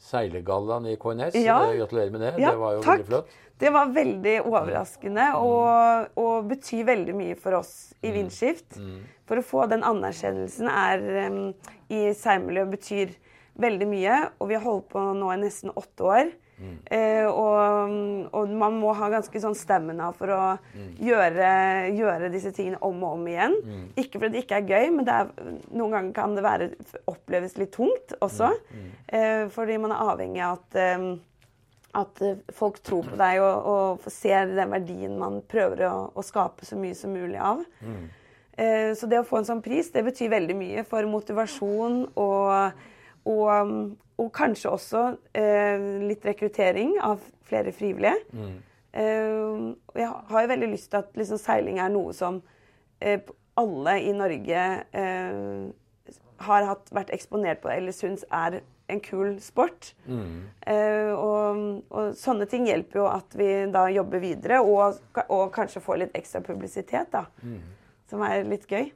Seilegallaen 0.00 0.86
i 0.90 0.96
KNS. 1.00 1.36
Ja. 1.40 1.60
Eh, 1.68 1.76
Gratulerer 1.80 2.10
med 2.14 2.24
det. 2.24 2.32
Ja, 2.42 2.50
det 2.52 2.60
var 2.60 2.76
jo 2.76 2.82
takk. 2.84 2.92
veldig 3.00 3.08
flott. 3.10 3.32
Det 3.60 3.68
var 3.74 3.90
veldig 3.92 4.34
overraskende 4.48 5.24
og, 5.36 6.14
og 6.16 6.46
betyr 6.48 6.86
veldig 6.88 7.14
mye 7.18 7.34
for 7.36 7.58
oss 7.58 7.72
i 8.00 8.12
Vindskift. 8.14 8.78
For 9.28 9.36
å 9.36 9.44
få 9.44 9.66
den 9.68 9.84
anerkjennelsen 9.84 10.70
er 10.72 11.04
um, 11.28 11.42
i 11.92 12.06
seilmiljøet 12.16 12.72
betyr 12.72 13.12
veldig 13.62 13.88
mye. 13.90 14.20
Og 14.38 14.50
vi 14.50 14.58
har 14.58 14.64
holdt 14.66 14.88
på 14.92 15.02
nå 15.16 15.32
i 15.34 15.40
nesten 15.42 15.74
åtte 15.74 16.06
år. 16.06 16.32
Eh, 16.92 17.24
og, 17.24 17.94
og 18.36 18.50
man 18.60 18.74
må 18.76 18.92
ha 18.92 19.06
ganske 19.08 19.40
sånn 19.40 19.56
stamina 19.56 20.10
for 20.12 20.32
å 20.34 20.40
gjøre, 21.00 21.48
gjøre 21.96 22.28
disse 22.34 22.52
tingene 22.52 22.80
om 22.84 23.00
og 23.00 23.16
om 23.16 23.24
igjen. 23.32 23.56
Ikke 23.96 24.20
fordi 24.20 24.34
det 24.34 24.44
ikke 24.44 24.60
er 24.60 24.68
gøy, 24.68 24.90
men 24.98 25.08
er, 25.08 25.32
noen 25.72 25.96
ganger 25.96 26.12
kan 26.18 26.36
det 26.36 26.44
være, 26.44 26.68
oppleves 27.08 27.56
litt 27.56 27.72
tungt 27.78 28.12
også. 28.20 28.52
Eh, 29.08 29.48
fordi 29.54 29.80
man 29.80 29.96
er 29.96 30.12
avhengig 30.12 30.44
av 30.44 30.60
at 30.60 30.80
eh, 30.84 31.10
at 31.98 32.20
eh, 32.22 32.38
folk 32.54 32.78
tror 32.86 33.08
på 33.08 33.18
deg 33.18 33.40
og, 33.42 33.66
og 33.66 34.12
ser 34.12 34.52
den 34.52 34.70
verdien 34.70 35.16
man 35.18 35.40
prøver 35.50 35.88
å, 35.88 35.94
å 36.14 36.22
skape 36.22 36.66
så 36.68 36.78
mye 36.78 36.94
som 36.94 37.14
mulig 37.16 37.40
av. 37.42 37.64
Eh, 38.60 38.92
så 38.98 39.08
det 39.10 39.20
å 39.22 39.26
få 39.26 39.40
en 39.40 39.48
sånn 39.48 39.62
pris, 39.64 39.90
det 39.90 40.04
betyr 40.06 40.30
veldig 40.30 40.56
mye 40.58 40.84
for 40.86 41.06
motivasjon 41.10 42.02
og, 42.14 42.84
og, 43.30 43.74
og 44.20 44.32
kanskje 44.36 44.72
også 44.74 45.04
eh, 45.36 45.84
litt 46.10 46.26
rekruttering 46.26 46.96
av 47.06 47.22
flere 47.48 47.72
frivillige. 47.72 48.16
Eh, 48.92 49.68
jeg 50.02 50.08
har 50.32 50.44
jo 50.44 50.50
veldig 50.54 50.70
lyst 50.72 50.90
til 50.90 50.98
at 51.04 51.14
liksom, 51.18 51.38
seiling 51.38 51.78
er 51.78 51.92
noe 51.94 52.12
som 52.16 52.42
eh, 53.00 53.20
alle 53.60 53.96
i 54.02 54.12
Norge 54.16 54.66
eh, 54.96 55.70
har 56.40 56.68
hatt, 56.70 56.90
vært 56.96 57.10
eksponert 57.14 57.60
på 57.62 57.68
eller 57.72 57.92
syns 57.92 58.22
er 58.32 58.60
en 58.90 59.00
kul 59.04 59.36
sport. 59.44 59.92
Eh, 60.66 61.10
og, 61.14 61.60
og 61.94 62.14
sånne 62.18 62.46
ting 62.50 62.64
hjelper 62.66 63.02
jo 63.02 63.08
at 63.10 63.36
vi 63.38 63.50
da 63.70 63.84
jobber 63.92 64.22
videre, 64.24 64.58
og, 64.66 64.98
og 65.28 65.44
kanskje 65.54 65.82
får 65.84 66.00
litt 66.04 66.16
ekstra 66.18 66.40
publisitet, 66.42 67.12
da. 67.12 67.26
Som 68.10 68.24
er 68.26 68.42
litt 68.50 68.66
gøy. 68.66 68.88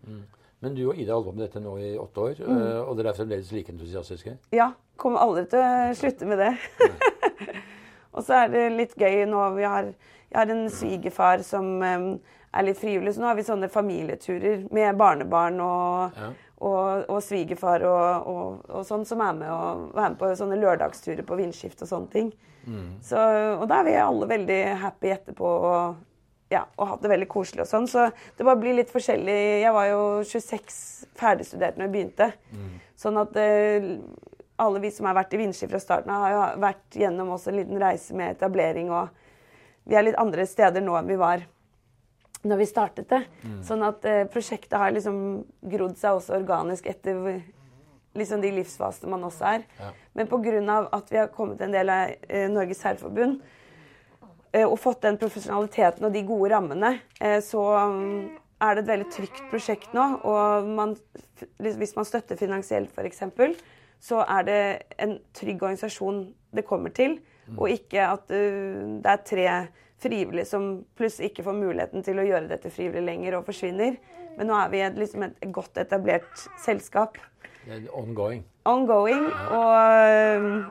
Men 0.65 0.75
du 0.77 0.83
og 0.89 0.97
Ida 0.99 1.13
har 1.13 1.21
holdt 1.21 1.29
på 1.31 1.37
med 1.37 1.45
dette 1.47 1.61
nå 1.63 1.75
i 1.79 1.91
åtte 2.01 2.23
år, 2.25 2.39
Mm. 2.41 2.57
eh, 2.57 2.81
og 2.89 2.97
dere 2.97 3.13
er 3.13 3.19
fremdeles 3.19 3.51
like 3.53 3.73
entusiastiske? 3.75 4.37
Ja. 4.57 4.71
Kommer 4.97 5.21
aldri 5.25 5.43
til 5.51 5.59
å 5.59 5.95
slutte 5.99 6.27
med 6.31 6.39
det. 6.39 6.53
og 8.15 8.23
så 8.25 8.45
er 8.45 8.53
det 8.53 8.65
litt 8.79 8.95
gøy 9.01 9.25
nå 9.31 9.43
vi 9.57 9.65
har, 9.67 9.93
Jeg 10.35 10.39
har 10.41 10.51
en 10.51 10.65
svigerfar 10.71 11.43
som 11.47 11.67
um, 11.83 12.07
er 12.55 12.65
litt 12.67 12.79
frivillig, 12.81 13.13
så 13.15 13.21
nå 13.23 13.29
har 13.29 13.37
vi 13.39 13.45
sånne 13.47 13.69
familieturer 13.71 14.65
med 14.75 14.97
barnebarn 14.99 15.61
og, 15.63 16.17
Ja. 16.19 16.31
og, 16.59 17.05
og 17.11 17.21
svigerfar 17.23 17.85
og, 17.87 18.27
og, 18.71 18.81
sånn 18.89 19.05
som 19.07 19.21
er 19.23 19.33
med, 19.39 19.51
og, 19.55 19.93
er 19.95 20.09
med 20.09 20.19
på 20.19 20.33
sånne 20.39 20.59
lørdagsturer 20.59 21.23
på 21.29 21.39
vindskift 21.39 21.83
og 21.87 21.91
sånne 21.93 22.11
ting. 22.11 22.33
Så, 23.05 23.21
og 23.61 23.67
da 23.69 23.83
er 23.83 23.85
vi 23.91 23.95
alle 24.01 24.27
veldig 24.31 24.59
happy 24.81 25.11
etterpå. 25.13 25.45
og 25.45 25.97
ja, 26.55 26.63
og 26.79 26.93
hatt 26.93 27.03
det 27.05 27.11
veldig 27.13 27.29
koselig 27.31 27.65
og 27.65 27.71
sånn. 27.71 27.89
Så 27.91 28.07
det 28.39 28.47
bare 28.47 28.61
blir 28.61 28.79
litt 28.79 28.93
forskjellig. 28.93 29.39
Jeg 29.65 29.75
var 29.75 29.91
jo 29.91 30.05
26 30.31 30.79
ferdigstudert 31.19 31.79
når 31.79 31.89
jeg 31.89 31.95
begynte. 31.97 32.31
Sånn 33.01 33.19
at 33.21 33.37
eh, 33.41 33.91
alle 34.63 34.83
vi 34.85 34.93
som 34.95 35.09
har 35.11 35.19
vært 35.19 35.35
i 35.35 35.41
Vindski 35.41 35.69
fra 35.71 35.83
starten 35.83 36.13
av, 36.15 36.23
har 36.25 36.35
jo 36.35 36.45
vært 36.63 37.01
gjennom 37.03 37.35
også 37.35 37.51
en 37.51 37.59
liten 37.59 37.81
reise 37.83 38.15
med 38.17 38.37
etablering. 38.37 38.93
Og 38.95 39.91
vi 39.91 39.99
er 39.99 40.07
litt 40.07 40.21
andre 40.21 40.47
steder 40.49 40.85
nå 40.85 40.95
enn 40.99 41.11
vi 41.11 41.19
var 41.21 41.45
når 42.45 42.61
vi 42.61 42.69
startet 42.69 43.09
det. 43.09 43.23
Sånn 43.65 43.83
at 43.87 44.05
eh, 44.09 44.25
prosjektet 44.31 44.77
har 44.79 44.93
liksom 44.93 45.19
grodd 45.73 45.97
seg 46.01 46.21
også 46.21 46.37
organisk 46.37 46.87
etter 46.93 47.41
liksom 48.15 48.43
de 48.45 48.53
livsfasene 48.55 49.11
man 49.11 49.27
også 49.27 49.47
er. 49.49 49.67
Ja. 49.81 49.91
Men 50.15 50.31
pga. 50.31 50.89
at 50.93 51.13
vi 51.13 51.19
har 51.19 51.33
kommet 51.35 51.61
en 51.61 51.75
del 51.75 51.91
av 51.91 52.13
eh, 52.29 52.49
Norges 52.53 52.83
Seilforbund, 52.85 53.41
eh, 53.41 53.61
og 54.63 54.79
fått 54.79 55.03
den 55.03 55.19
profesjonaliteten 55.19 56.07
og 56.07 56.15
de 56.15 56.23
gode 56.27 56.53
rammene, 56.55 56.93
eh, 57.19 57.41
så 57.43 57.63
mm, 57.91 58.25
er 58.63 58.77
det 58.77 58.85
et 58.85 58.91
veldig 58.93 59.09
trygt 59.13 59.45
prosjekt 59.51 59.95
nå. 59.97 60.05
Og 60.31 60.69
man, 60.77 60.95
hvis 61.59 61.97
man 61.99 62.07
støtter 62.09 62.39
finansielt 62.39 62.95
f.eks., 62.95 63.25
så 64.05 64.21
er 64.29 64.47
det 64.47 64.61
en 65.01 65.17
trygg 65.35 65.63
organisasjon 65.63 66.27
det 66.55 66.67
kommer 66.69 66.93
til, 66.95 67.17
og 67.57 67.71
ikke 67.73 68.05
at 68.05 68.31
uh, 68.33 69.01
det 69.01 69.11
er 69.11 69.23
tre 69.29 69.47
frivillige 70.01 70.49
som 70.49 70.85
pluss 70.97 71.17
ikke 71.25 71.45
får 71.45 71.57
muligheten 71.57 72.05
til 72.05 72.21
å 72.21 72.27
gjøre 72.27 72.51
dette 72.51 72.73
frivillig 72.73 73.05
lenger 73.05 73.39
og 73.39 73.47
forsvinner. 73.49 73.97
Men 74.37 74.51
nå 74.51 74.57
er 74.59 74.73
vi 74.73 74.83
et, 74.85 74.99
liksom 75.01 75.25
et 75.29 75.47
godt 75.55 75.81
etablert 75.81 76.45
selskap 76.61 77.17
ongoing. 77.93 78.45
ongoing. 78.65 79.25
Og, 79.57 80.65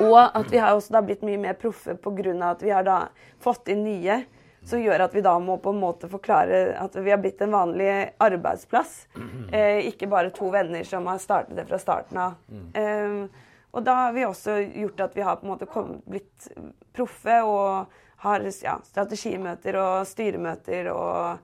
og 0.00 0.18
at 0.36 0.50
vi 0.52 0.58
har 0.60 0.74
også 0.76 0.92
da 0.96 1.02
blitt 1.02 1.22
mye 1.24 1.38
mer 1.40 1.54
proffe 1.60 1.94
pga. 1.96 2.50
at 2.50 2.62
vi 2.62 2.70
har 2.70 2.82
da 2.84 3.08
fått 3.40 3.68
inn 3.68 3.84
nye. 3.84 4.24
Som 4.66 4.80
gjør 4.82 5.04
at 5.04 5.12
vi 5.14 5.20
da 5.22 5.38
må 5.38 5.60
på 5.62 5.70
en 5.70 5.78
måte 5.78 6.08
forklare 6.10 6.74
at 6.82 6.96
vi 6.98 7.10
har 7.12 7.18
blitt 7.22 7.40
en 7.44 7.52
vanlig 7.54 8.10
arbeidsplass. 8.18 9.06
Eh, 9.54 9.86
ikke 9.86 10.08
bare 10.10 10.30
to 10.34 10.48
venner 10.50 10.82
som 10.84 11.06
har 11.06 11.18
startet 11.22 11.54
det 11.54 11.66
fra 11.68 11.78
starten 11.78 12.18
av. 12.18 12.34
Eh, 12.74 13.28
og 13.72 13.84
da 13.84 13.94
har 13.94 14.12
vi 14.16 14.24
også 14.26 14.56
gjort 14.74 15.00
at 15.00 15.14
vi 15.16 15.22
har 15.22 15.36
på 15.36 15.46
en 15.46 15.52
måte 15.52 15.66
kommet, 15.70 16.02
blitt 16.10 16.48
proffe 16.96 17.38
og 17.46 17.86
har 18.24 18.40
ja, 18.64 18.78
strategimøter 18.82 19.76
og 19.78 20.06
styremøter 20.06 20.90
og 20.90 21.38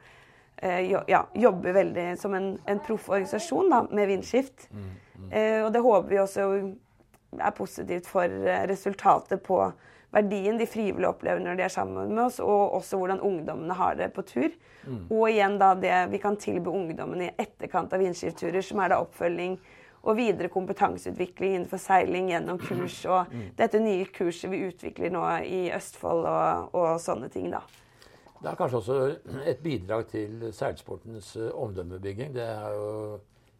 eh, 0.58 0.80
jo- 0.90 1.04
ja, 1.06 1.22
jobber 1.34 1.72
veldig 1.78 2.18
som 2.18 2.34
en, 2.34 2.58
en 2.66 2.80
proff 2.80 3.06
organisasjon 3.08 3.70
da, 3.70 3.82
med 3.90 4.08
Vindskift. 4.08 4.66
Eh, 5.30 5.62
og 5.64 5.70
det 5.72 5.80
håper 5.84 6.08
vi 6.10 6.18
også 6.18 6.48
er 7.38 7.56
positivt 7.56 8.08
for 8.10 8.28
eh, 8.28 8.66
resultatet 8.70 9.42
på 9.44 9.58
verdien 10.12 10.58
de 10.60 10.68
frivillige 10.68 11.08
opplever 11.08 11.40
når 11.40 11.56
de 11.56 11.64
er 11.64 11.72
sammen 11.72 12.10
med 12.12 12.24
oss, 12.26 12.40
og 12.44 12.74
også 12.76 12.98
hvordan 13.00 13.22
ungdommene 13.24 13.76
har 13.78 13.96
det 13.96 14.10
på 14.12 14.24
tur. 14.28 14.50
Og 15.08 15.30
igjen 15.30 15.56
da 15.60 15.70
det 15.78 15.94
vi 16.12 16.18
kan 16.20 16.36
tilby 16.36 16.68
ungdommene 16.68 17.30
i 17.30 17.34
etterkant 17.40 17.94
av 17.94 18.02
vindskiftturer, 18.02 18.60
som 18.66 18.82
er 18.82 18.92
da 18.92 18.98
oppfølging 19.00 19.56
og 20.02 20.18
videre 20.18 20.50
kompetanseutvikling 20.50 21.54
innenfor 21.54 21.78
seiling 21.78 22.32
gjennom 22.32 22.58
kurs 22.58 22.98
og 23.06 23.30
dette 23.58 23.78
nye 23.80 24.08
kurset 24.10 24.50
vi 24.50 24.64
utvikler 24.66 25.14
nå 25.14 25.22
i 25.46 25.60
Østfold 25.72 26.26
og, 26.26 26.74
og 26.74 26.88
sånne 27.00 27.30
ting, 27.32 27.52
da. 27.54 27.62
Det 28.42 28.50
er 28.50 28.58
kanskje 28.58 28.80
også 28.80 28.96
et 29.46 29.60
bidrag 29.62 30.08
til 30.10 30.48
seilsportens 30.50 31.36
eh, 31.38 31.52
omdømmebygging. 31.54 32.32
Det 32.34 32.46
har 32.48 32.74
jo 32.74 32.88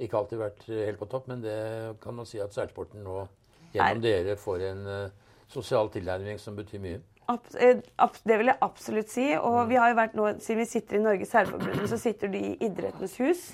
ikke 0.03 0.19
alltid 0.19 0.41
vært 0.41 0.65
helt 0.67 0.99
på 0.99 1.07
topp, 1.07 1.29
men 1.31 1.45
det 1.45 1.61
kan 2.03 2.17
man 2.19 2.27
si 2.27 2.41
at 2.43 2.51
seilsporten 2.51 3.05
nå 3.07 3.21
gjennom 3.73 4.03
dere 4.05 4.37
får 4.41 4.67
en 4.71 4.85
uh, 4.87 5.33
sosial 5.53 5.91
tilnærming 5.93 6.41
som 6.41 6.57
betyr 6.57 6.83
mye. 6.83 7.01
Eh, 7.33 7.79
det 8.27 8.37
vil 8.39 8.51
jeg 8.51 8.59
absolutt 8.65 9.13
si. 9.13 9.29
Og 9.39 9.69
vi 9.71 9.79
har 9.81 9.93
jo 9.93 10.01
vært 10.01 10.19
nå, 10.19 10.29
siden 10.43 10.63
vi 10.63 10.69
sitter 10.69 10.99
i 10.99 11.05
Norges 11.05 11.33
Særforbund, 11.33 11.87
så 11.89 11.99
sitter 12.01 12.33
de 12.33 12.43
i 12.51 12.53
Idrettens 12.67 13.17
hus. 13.23 13.47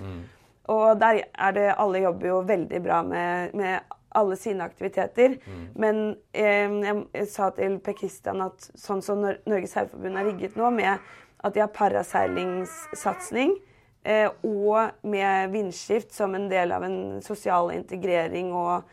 Og 0.69 1.01
der 1.01 1.23
er 1.33 1.55
det 1.57 1.69
Alle 1.79 2.03
jobber 2.03 2.29
jo 2.29 2.41
veldig 2.49 2.83
bra 2.85 3.03
med, 3.03 3.55
med 3.55 3.95
alle 4.17 4.37
sine 4.37 4.65
aktiviteter. 4.65 5.37
Men 5.75 6.17
eh, 6.33 6.67
jeg, 6.69 7.05
jeg 7.15 7.29
sa 7.33 7.51
til 7.57 7.79
Per 7.85 7.97
Kristian 7.97 8.43
at 8.45 8.71
sånn 8.75 9.03
som 9.05 9.23
Nor 9.23 9.41
Norges 9.49 9.77
Særforbund 9.77 10.19
er 10.19 10.29
rigget 10.33 10.59
nå, 10.59 10.71
med 10.75 10.99
at 11.39 11.55
de 11.55 11.63
har 11.63 11.71
paraseilingssatsing 11.71 13.55
eh, 14.03 14.29
og 14.43 15.05
med 15.07 15.53
vindskift 15.55 16.15
som 16.15 16.35
en 16.35 16.49
del 16.51 16.73
av 16.75 16.87
en 16.89 17.21
sosial 17.23 17.71
integrering 17.77 18.51
og 18.57 18.89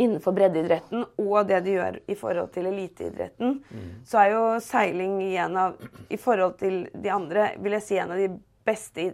innenfor 0.00 0.32
breddeidretten 0.36 1.04
og 1.20 1.48
det 1.48 1.60
de 1.66 1.76
gjør 1.76 1.98
i 2.08 2.16
forhold 2.18 2.52
til 2.54 2.70
eliteidretten, 2.70 3.58
så 4.08 4.22
er 4.22 4.32
jo 4.34 4.44
seiling 4.64 5.18
av 5.38 5.76
I 6.08 6.18
forhold 6.20 6.56
til 6.62 6.82
de 6.94 7.12
andre 7.12 7.50
vil 7.60 7.76
jeg 7.76 7.86
si 7.86 8.00
en 8.00 8.14
av 8.14 8.20
de 8.20 8.30
beste 8.66 9.10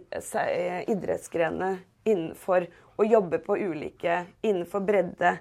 idrettsgrenene 0.87 1.77
innenfor 2.07 2.67
å 2.97 3.05
jobbe 3.05 3.39
på 3.43 3.57
ulike 3.57 4.23
Innenfor 4.41 4.83
bredde 4.87 5.37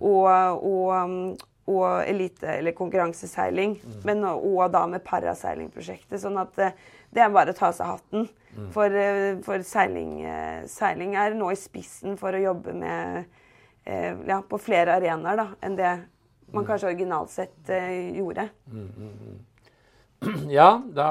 og, 0.00 0.64
og, 0.64 1.42
og 1.68 1.88
elite- 2.08 2.58
eller 2.58 2.74
konkurranseseiling. 2.76 3.76
Men 4.06 4.24
og, 4.24 4.64
da 4.72 4.86
med 4.90 5.04
paraseilingprosjektet. 5.06 6.18
Sånn 6.22 6.38
at 6.40 6.58
eh, 6.62 6.78
det 7.14 7.22
er 7.24 7.34
bare 7.34 7.54
å 7.54 7.58
ta 7.58 7.70
seg 7.74 7.92
hatten. 7.92 8.28
For, 8.74 8.90
eh, 8.90 9.36
for 9.44 9.62
seiling, 9.66 10.22
eh, 10.26 10.64
seiling 10.70 11.14
er 11.20 11.36
nå 11.38 11.52
i 11.52 11.58
spissen 11.58 12.18
for 12.18 12.34
å 12.34 12.42
jobbe 12.42 12.74
med 12.74 13.28
ja, 13.88 14.42
på 14.44 14.58
flere 14.60 14.98
arenaer 14.98 15.38
da, 15.40 15.46
enn 15.64 15.76
det 15.78 15.92
man 16.52 16.66
kanskje 16.66 16.88
originalt 16.92 17.30
sett 17.32 17.70
eh, 17.72 18.16
gjorde. 18.18 18.48
Ja, 20.50 20.80
da 20.90 21.04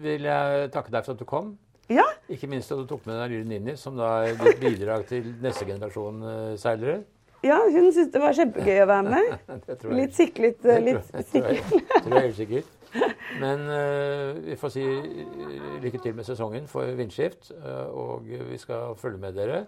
vil 0.00 0.24
jeg 0.24 0.68
takke 0.72 0.88
deg 0.88 1.04
for 1.04 1.12
at 1.12 1.18
du 1.20 1.26
kom. 1.28 1.50
Ja, 1.92 2.04
Ikke 2.32 2.48
minst 2.48 2.72
at 2.72 2.78
du 2.80 2.86
tok 2.88 3.02
med 3.04 3.18
deg 3.20 3.34
lille 3.34 3.48
Ninni, 3.50 3.74
som 3.76 3.98
da 3.98 4.22
er 4.24 4.38
ditt 4.40 4.62
bidrag 4.62 5.04
til 5.10 5.26
neste 5.44 5.66
generasjon 5.68 6.22
eh, 6.30 6.54
seilere. 6.56 7.02
ja 7.44 7.58
hun 7.60 7.90
syntes 7.92 8.08
det 8.14 8.22
var 8.22 8.32
kjempegøy 8.38 8.80
å 8.80 8.88
være 8.88 9.10
med. 9.10 9.52
Litt 9.98 10.16
siklet. 10.16 10.64
Eh, 10.64 10.80
Litt 10.80 11.10
tror 11.10 11.20
jeg, 11.20 11.28
tror 11.28 11.50
jeg, 11.52 11.60
siklet. 11.60 12.00
tror 12.06 12.16
jeg 12.16 12.24
helt 12.24 12.40
sikkert. 12.40 12.72
Men 13.42 13.66
uh, 13.68 14.32
vi 14.46 14.56
får 14.56 14.72
si 14.78 14.86
eh, 14.86 15.62
lykke 15.82 16.00
til 16.00 16.14
med 16.16 16.24
sesongen 16.24 16.68
for 16.70 16.88
Vindskift. 16.96 17.50
uh, 17.58 17.90
og 17.90 18.28
vi 18.48 18.58
skal 18.62 18.94
følge 18.96 19.20
med 19.20 19.36
dere. 19.36 19.64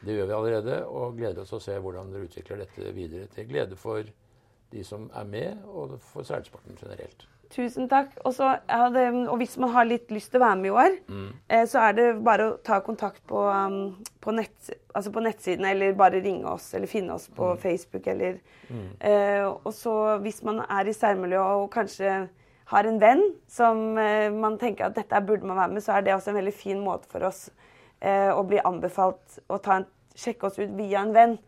Det 0.00 0.16
gjør 0.16 0.30
vi 0.30 0.36
allerede. 0.36 0.78
Og 0.88 1.18
gleder 1.18 1.44
oss 1.44 1.52
å 1.56 1.60
se 1.62 1.76
hvordan 1.78 2.12
dere 2.12 2.28
utvikler 2.28 2.64
dette 2.64 2.94
videre. 2.96 3.28
Til 3.34 3.48
glede 3.50 3.76
for 3.80 4.06
de 4.70 4.86
som 4.86 5.10
er 5.18 5.26
med, 5.26 5.66
og 5.66 5.98
for 6.12 6.26
seilsporten 6.26 6.78
generelt. 6.78 7.26
Tusen 7.50 7.88
takk. 7.90 8.12
Også, 8.28 8.46
det, 8.94 9.04
og 9.26 9.40
hvis 9.40 9.56
man 9.58 9.72
har 9.74 9.88
litt 9.88 10.12
lyst 10.14 10.30
til 10.30 10.38
å 10.38 10.44
være 10.44 10.58
med 10.60 10.68
i 10.68 10.74
år, 10.84 10.98
eh, 11.50 11.64
så 11.66 11.82
er 11.88 11.96
det 11.98 12.04
bare 12.22 12.46
å 12.46 12.58
ta 12.62 12.78
kontakt 12.86 13.24
på, 13.26 13.42
um, 13.42 13.96
på, 14.22 14.34
nett, 14.36 14.70
altså 14.94 15.10
på 15.10 15.24
nettsiden, 15.24 15.66
eller 15.66 15.96
bare 15.98 16.22
ringe 16.22 16.46
oss, 16.46 16.68
eller 16.78 16.90
finne 16.90 17.16
oss 17.16 17.26
på 17.34 17.50
Facebook, 17.58 18.06
eller 18.06 18.38
eh, 19.00 19.42
Og 19.42 19.72
så 19.74 19.96
hvis 20.22 20.44
man 20.46 20.62
er 20.62 20.86
i 20.86 20.94
seilmiljøet 20.94 21.64
og 21.64 21.72
kanskje 21.74 22.20
har 22.70 22.86
en 22.86 23.00
venn 23.02 23.24
som 23.50 23.98
eh, 23.98 24.30
man 24.30 24.58
tenker 24.58 24.86
at 24.86 24.94
dette 24.94 25.24
burde 25.26 25.48
man 25.50 25.58
være 25.58 25.74
med, 25.74 25.82
så 25.82 25.96
er 25.96 26.06
det 26.06 26.14
også 26.14 26.30
en 26.30 26.38
veldig 26.38 26.54
fin 26.54 26.78
måte 26.78 27.10
for 27.10 27.26
oss 27.26 27.48
eh, 28.00 28.30
og 28.32 28.48
bli 28.50 28.60
anbefalt 28.64 29.40
å 29.48 29.60
ta 29.62 29.80
en, 29.80 29.86
sjekke 30.16 30.48
oss 30.48 30.58
ut 30.58 30.72
via 30.76 31.04
en 31.04 31.14
venn. 31.14 31.38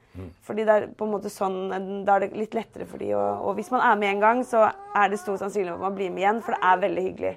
Fordi 0.44 0.64
det 0.68 0.72
er 0.74 0.86
på 0.92 1.06
en 1.06 1.12
måte 1.14 1.30
sånn, 1.32 2.04
Da 2.04 2.18
er 2.18 2.26
det 2.26 2.36
litt 2.36 2.54
lettere 2.54 2.84
for 2.84 3.00
de 3.00 3.14
og, 3.16 3.46
Og 3.48 3.54
hvis 3.56 3.70
man 3.72 3.80
er 3.80 3.96
med 3.96 4.10
en 4.10 4.20
gang, 4.20 4.42
så 4.44 4.66
er 4.68 5.08
det 5.08 5.18
stor 5.22 5.38
sannsynlighet 5.40 5.72
for 5.72 5.80
at 5.80 5.88
man 5.88 5.96
blir 5.96 6.10
med 6.12 6.20
igjen, 6.20 6.42
for 6.44 6.52
det 6.52 6.60
er 6.68 6.82
veldig 6.82 7.04
hyggelig. 7.06 7.34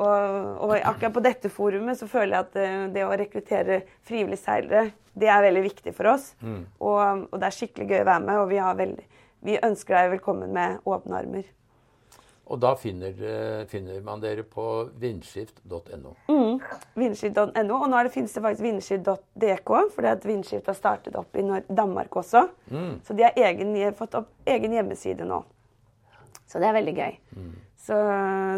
Og, 0.00 0.60
og 0.64 0.74
akkurat 0.76 1.14
på 1.16 1.22
dette 1.24 1.48
forumet 1.52 1.98
så 1.98 2.06
føler 2.08 2.36
jeg 2.36 2.46
at 2.46 2.52
det, 2.54 2.68
det 2.94 3.04
å 3.04 3.16
rekruttere 3.16 3.80
frivillige 4.06 4.40
seilere, 4.44 4.92
det 5.18 5.28
er 5.28 5.42
veldig 5.42 5.62
viktig 5.66 5.94
for 5.96 6.12
oss. 6.12 6.34
Og, 6.78 7.24
og 7.32 7.40
det 7.40 7.48
er 7.48 7.56
skikkelig 7.56 7.88
gøy 7.90 8.02
å 8.04 8.10
være 8.12 8.26
med, 8.28 8.38
og 8.40 8.48
vi, 8.52 8.60
har 8.62 8.76
veldig, 8.78 9.08
vi 9.48 9.58
ønsker 9.64 9.96
deg 9.96 10.12
velkommen 10.18 10.52
med 10.54 10.84
åpne 10.84 11.16
armer. 11.24 11.48
Og 12.50 12.58
da 12.58 12.72
finner, 12.74 13.14
eh, 13.22 13.64
finner 13.70 14.00
man 14.02 14.18
dere 14.20 14.42
på 14.42 14.64
vindskift.no. 14.98 16.14
Mm, 16.26 16.56
Vindskift.no. 16.98 17.76
Og 17.76 17.84
nå 17.92 17.98
er 18.00 18.08
det, 18.08 18.12
finnes 18.16 18.32
det 18.34 18.42
faktisk 18.42 18.64
vindskift.dk, 18.66 19.70
fordi 19.94 20.10
at 20.10 20.26
Vindskift 20.26 20.66
har 20.66 20.74
startet 20.74 21.14
opp 21.20 21.36
i 21.38 21.44
Danmark 21.70 22.16
også. 22.18 22.48
Så 23.06 23.14
de 23.14 23.22
har 23.28 23.38
egen, 23.38 23.70
de 23.76 23.84
har 23.86 23.94
fått 23.94 24.16
opp 24.18 24.32
egen 24.50 24.74
hjemmeside 24.74 25.28
nå. 25.30 25.44
Så 26.50 26.58
det 26.58 26.66
er 26.66 26.74
veldig 26.80 26.96
gøy. 26.98 27.14
Så, 27.86 27.94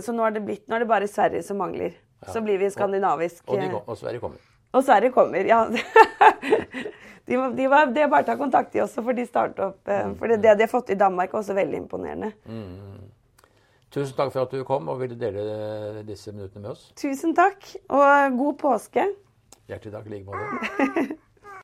så 0.07 0.13
nå, 0.17 0.25
er 0.25 0.39
det 0.39 0.45
blitt, 0.47 0.65
nå 0.69 0.79
er 0.79 0.87
det 0.87 0.89
bare 0.89 1.07
Sverige 1.13 1.43
som 1.45 1.61
mangler. 1.61 1.93
Så 2.33 2.41
blir 2.41 2.57
vi 2.59 2.71
skandinavisk. 2.73 3.45
Og, 3.49 3.61
de, 3.61 3.69
eh, 3.69 3.77
og 3.93 3.97
Sverige 4.01 4.21
kommer. 4.25 4.41
Og 4.73 4.85
Sverige 4.89 5.13
kommer, 5.13 5.45
ja. 5.45 5.67
De, 7.25 7.37
var- 7.39 7.53
de 7.55 7.67
var, 7.71 7.87
det 7.95 8.03
er 8.03 8.09
bare 8.11 8.25
å 8.25 8.27
ta 8.27 8.35
kontakt 8.37 8.75
i 8.75 8.81
også, 8.83 9.03
for 9.07 9.15
de 9.15 9.23
starter 9.29 9.69
opp. 9.69 9.89
eh, 9.89 10.09
For 10.19 10.27
det, 10.33 10.41
det 10.43 10.57
de 10.59 10.65
har 10.67 10.71
fått 10.73 10.89
i 10.91 10.97
Danmark, 10.99 11.31
er 11.31 11.39
også 11.39 11.55
veldig 11.55 11.79
imponerende. 11.85 12.33
Tusen 13.93 14.17
takk 14.17 14.33
for 14.33 14.47
at 14.47 14.55
du 14.55 14.63
kom 14.65 14.89
og 14.89 15.03
ville 15.03 15.19
dele 15.21 16.01
disse 16.09 16.33
minuttene 16.33 16.63
med 16.65 16.71
oss. 16.73 16.87
Tusen 16.97 17.35
takk, 17.37 17.75
og 17.93 18.39
god 18.39 18.57
påske. 18.63 19.05
Hjertelig 19.69 19.93
takk 19.93 20.09
i 20.09 20.15
like 20.15 20.27
måte. 20.31 21.19